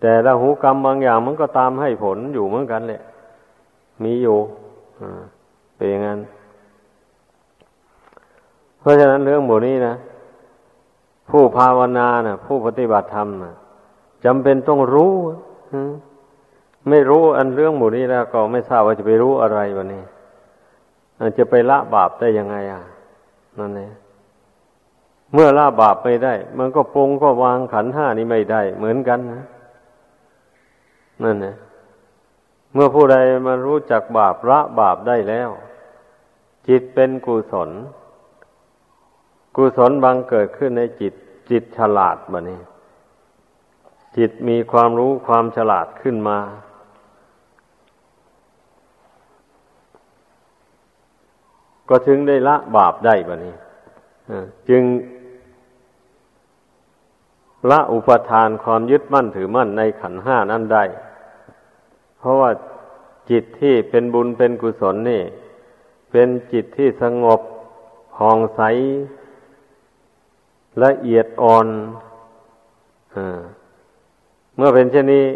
[0.00, 3.00] แต่ละหุกรรมบางอย่างมันก็ตามให้ผลอยู่เหมือนกันแหละ
[4.02, 4.38] มีอยู่
[5.76, 6.20] เป็นอย่างนั้น
[8.80, 9.94] เพราะฉะนั้นเรื่องหมดนี้นะ
[11.30, 13.54] ผู้ภาวนานะผู้ปฏิบัติธรรมนะ
[14.24, 15.14] จำเป็นต้องรู้
[16.88, 20.02] ไม่รู้อันเรื่องหมู่นี้แล้วก็ไม่ทราบว่าจะไปรู้อะไรวันนี้
[21.38, 22.82] จะไปละบาปได้ยังไงอะ
[23.58, 23.92] นั่นเอง
[25.32, 29.44] เมื่อละบาปไม่ได้ มันก็ปรงก็วางขันห้านี้ไม่ได้ เหมือนกันนะ
[31.22, 31.56] นั่นเอง
[32.74, 33.16] เมื่อผู้ใด
[33.46, 35.50] มารู้จักบาปละบาปได้แล้ว
[36.68, 37.70] จิตเป็นกุศล
[39.56, 41.12] กุศลบางเกิดขึ้นในจิต
[41.50, 42.60] จิตฉลาดบะนี้
[44.16, 46.38] จิตมีความรู้ความฉลาดขึ้นมา
[51.92, 53.54] ก็ถึงได้ละบาปได้บะนี้
[54.68, 54.82] จึง
[57.70, 60.84] ละอุปทานความยึดมั่นถือมั่นในขันห้านั้นได้
[62.18, 62.50] เพราะว่า
[63.30, 65.22] จิตที่เป็นบุญเป็นกุศลนี่
[66.10, 67.40] เป็นจิตที่สงบ
[68.14, 68.60] ผ่องใส
[70.82, 71.66] ละเอียดอ่อน
[73.16, 73.18] อ
[74.56, 75.26] เมื่อเป็นเช่นนี้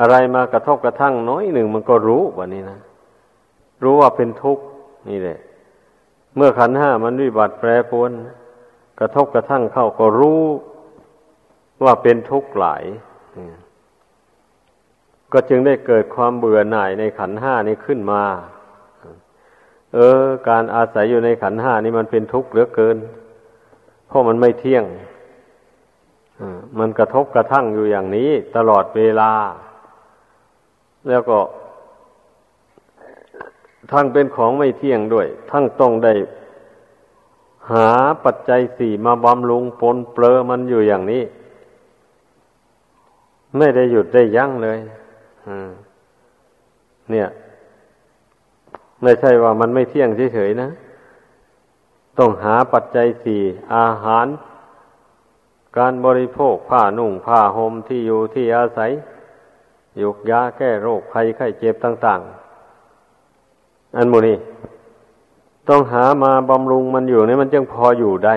[0.00, 2.78] อะไรมากระทบกระทั่งน้อยหนึ่งมันก็รู้วันนี้นะ
[3.82, 4.64] รู้ว่าเป็นทุกข์
[5.10, 5.38] นี่แหละ
[6.36, 8.10] เมื่อขันห้ามันวิบัติแปรปรวน
[8.98, 10.42] กระทบกระทั่งเข้าก็รู้
[11.84, 12.84] ว่าเป็นทุกข์หลาย
[15.32, 18.22] ก็จึงได้เกิดความเบื่อหน่ายในขันห้านี้ขึ้นมา
[19.94, 22.96] เออ การอาศัยอยู่ในขันห้านี้มันเป็นทุกข์เหลือเกิน
[24.06, 24.84] เพราะมันไม่เที่ยง
[26.78, 29.32] มันกระทบกระทั่งอยู่อย่างนี้ ตลอดเวลา
[31.08, 31.38] แล้วก็
[33.90, 36.14] ทั้งเป็นของไม่เที่ยงด้วย ทั้งต้องได้
[37.70, 37.88] หา
[38.24, 41.22] ปัจจัยสี่มาบำรุงปนเปลอมันอยู่อย่างนี้
[43.56, 44.78] ไม่ได้หยุดได้ยั้งเลย
[47.10, 47.28] เนี่ย
[49.02, 50.70] ไม่ใช่ว่ามันไม่เที่ยงเฉยๆนะ
[52.18, 53.42] ต้องหาปัจจัยสี่
[53.74, 54.26] อาหาร
[55.78, 58.90] การบริโภคผ้านุ่งผ้าห่มที่อยู่ที่อาศัย
[60.02, 62.43] ยุกยาแก้โรคภัยไข้เจ็บต่าง ๆ
[63.96, 64.36] อันโมนี้
[65.68, 68.36] ต้องหามาบำรุงมันอยู่นี่มันจึงพออยู่ได้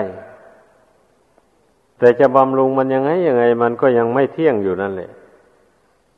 [1.98, 5.10] แต่จะบำรุงมันยังไงยังไง มันก็ยังไม่เที่ยงอยู่นั่นแหละ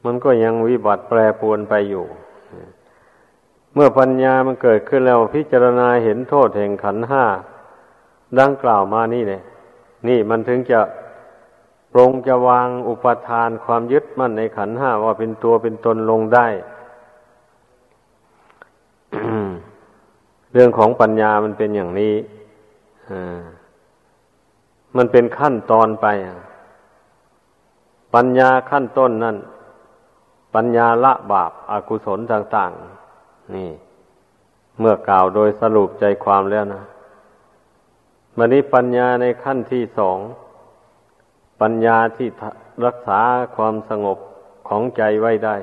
[0.04, 2.04] มันก็ยังวิบัติแปรปวนไปอยู่
[3.74, 7.24] เมื่อปัญญามันเกิดขึ้นแล้วพิจารณาเห็นโทษแห่งขันห้า
[8.40, 9.42] ดังกล่าวมานี่เนี่ย
[10.08, 10.80] นี่มันถึงจะ
[11.92, 16.46] ปรงจะวางอุปทานความยึดมั่นในขันห้าว่าเป็นตัวเป็นตนลงได้
[20.52, 22.14] เรื่องของปัญญามันเป็นอย่างนี้
[24.96, 26.06] มันเป็นขั้นตอนไป
[28.14, 29.36] ปัญญาขั้นต้นนั่น
[30.54, 32.72] ปัญญาละบาปอากุศลต่าง
[33.14, 33.70] ๆ นี่
[34.78, 36.82] เมื่อกล่าวโดยสรุปใจความแล้วนะ
[38.36, 40.18] มันนี้ปัญญาในขั้นที่สอง
[41.60, 42.28] ปัญญาที่
[42.86, 43.20] รักษา
[43.56, 44.18] ความสงบ
[44.68, 45.56] ของใจไว้ได้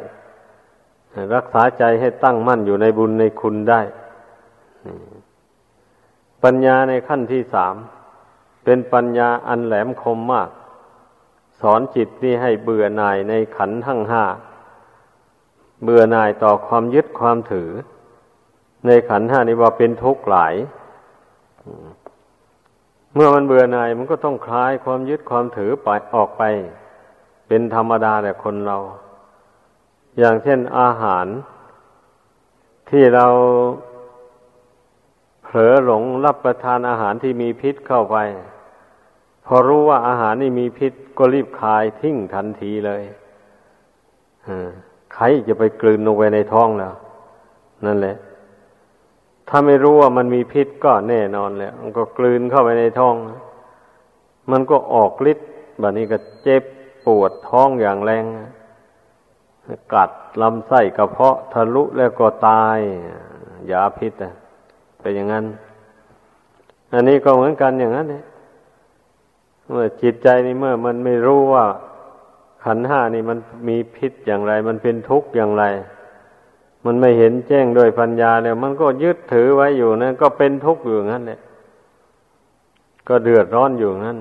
[1.36, 3.82] รักษาใจให้ตั้งมั่นอยู่ในบุญในคุณได้
[6.44, 7.76] ปัญญาในขั้นที่สาม
[8.64, 10.50] เป็นปัญญาอันแหลมคมมาก
[11.62, 14.24] สอนจิตนี่ให้เบื่อหน่ายในขันทั้งห้า
[15.84, 17.70] เบื่อหน่ายต่อความยึดความถือ
[18.86, 20.54] ในขันห้านี้ว่าเป็นทุกข์หลาย
[23.14, 26.44] เมื่อมันเบื่อหน่ายมันก็ต้องคลายความยึดความถือไปออกไป
[27.48, 28.78] เป็นธรรมดาแต่คนเรา
[30.18, 31.28] อย่างเช่นอาหาร
[32.90, 33.28] ที่เรา
[35.44, 38.18] เผลอหลงรับประทานอาหารที่มีพิษเข้าไป
[39.46, 43.04] พอรู้ว่าอาหารนี่มีพิษก็รีบคายทิ้งทันทีเลย
[45.14, 46.94] ใครจะไปกลืนลงไปในท้องแล้ว
[47.86, 48.16] นั่นแหละ
[49.50, 53.16] ถ้าไม่รู้ว่ามันมีพิษก็แน่นอนแหละมันก็กลืนเข้าไปในท้อง
[54.52, 55.48] มันก็ออกฤทธิ์
[55.80, 56.64] แบบนี้ก็เจ็บ
[57.06, 58.26] ปวดท้องอย่างแรง
[59.94, 60.12] กัด
[60.42, 62.80] ลำไส้กระเพาะทะลุแล้วก็ตาย
[63.72, 64.14] ยาพิษ
[65.00, 65.46] เป็นอย่างนั้น
[66.94, 68.24] อันนี้ก็เหมือนกันอย่างนั้นเนี่ย
[69.70, 71.66] เมื่อจิตใจนี่เมื่อมันไม่รู้ว่า
[72.64, 73.38] ขันห้านี่มัน
[73.68, 75.64] มีพิษอย่างไร มันเป็นทุกข์อย่างไร
[76.86, 81.40] มันไม่เห็นแจ้งโดยปัญญาแล้ว มันก็ยึดถือไว้อยู่นั่นก็เป็นทุกข์อยู่งั้นเนี่ย
[83.08, 84.18] ก็เดือดร้อนอยู่งั้น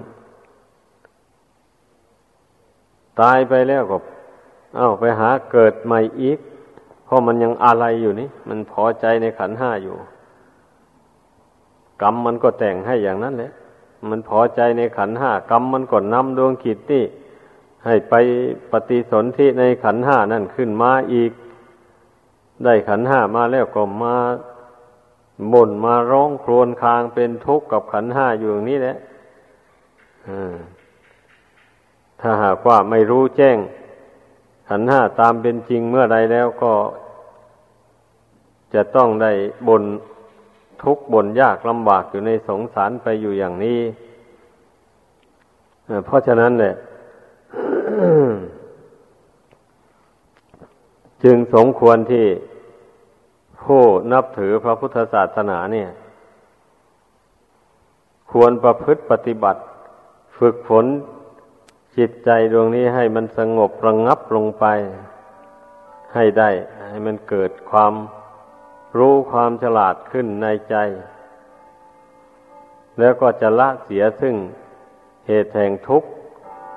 [3.20, 3.96] ตายไปแล้วก็
[4.76, 6.38] เอา้าไปหาเกิดใหม่อีก
[7.04, 9.96] เพราะมันยังอะไรอยู่นี่ มันพอใจในขันห้าอยู่
[12.02, 13.52] กรรมมันก็แต่งให้อย่างนั้นแหละ
[14.10, 17.04] มันพอใจในขันห้ากรรมมันก็นำดวงขีดนี่
[17.84, 18.14] ให้ไป
[18.70, 21.32] ปฏิสนธิในขันห้านั่นขึ้นมาอีก
[22.64, 24.16] ได้ขันห้ามาแล้วก็มา
[25.52, 28.96] บ่นมาร้องครวญครางเป็นทุกข์กับขันห้าอยู่อย่างนี้แหละ
[32.20, 33.56] ถ้าหากว่าไม่รู้แจ้ง
[34.68, 36.72] ขันห้าตามเป็นจริงเมื่อใดแล้วก็
[38.74, 39.32] จะต้องได้
[39.68, 39.82] บน
[40.82, 43.80] ทุกข์บนยากลำบากอยู่ในสงสารไปอยู่อย่างนี้
[46.06, 46.74] เพราะฉะนั้นแหละ
[51.22, 52.26] จึงสมควรที่
[53.62, 55.88] ผู้นับถือพระพุทธศาสนาเนี่ย
[58.32, 59.60] ควรประพฤติปฏิบัติ
[60.38, 60.84] ฝึกฝน
[61.98, 64.64] จิตใจดวงนี้ให้มันสงบระงงับลงไป
[66.14, 66.50] ให้ได้
[66.88, 67.94] ให้มันเกิดความ
[68.98, 70.76] รู้ความฉลาดขึ้นในใจ
[72.98, 74.34] แล้วก็จะละเสียซึ่ง
[75.26, 76.08] เหตุแห่งทุกข์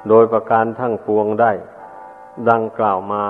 [0.10, 1.52] โดยประการทั้งปวงได้
[2.50, 3.26] ดังกล่าวมา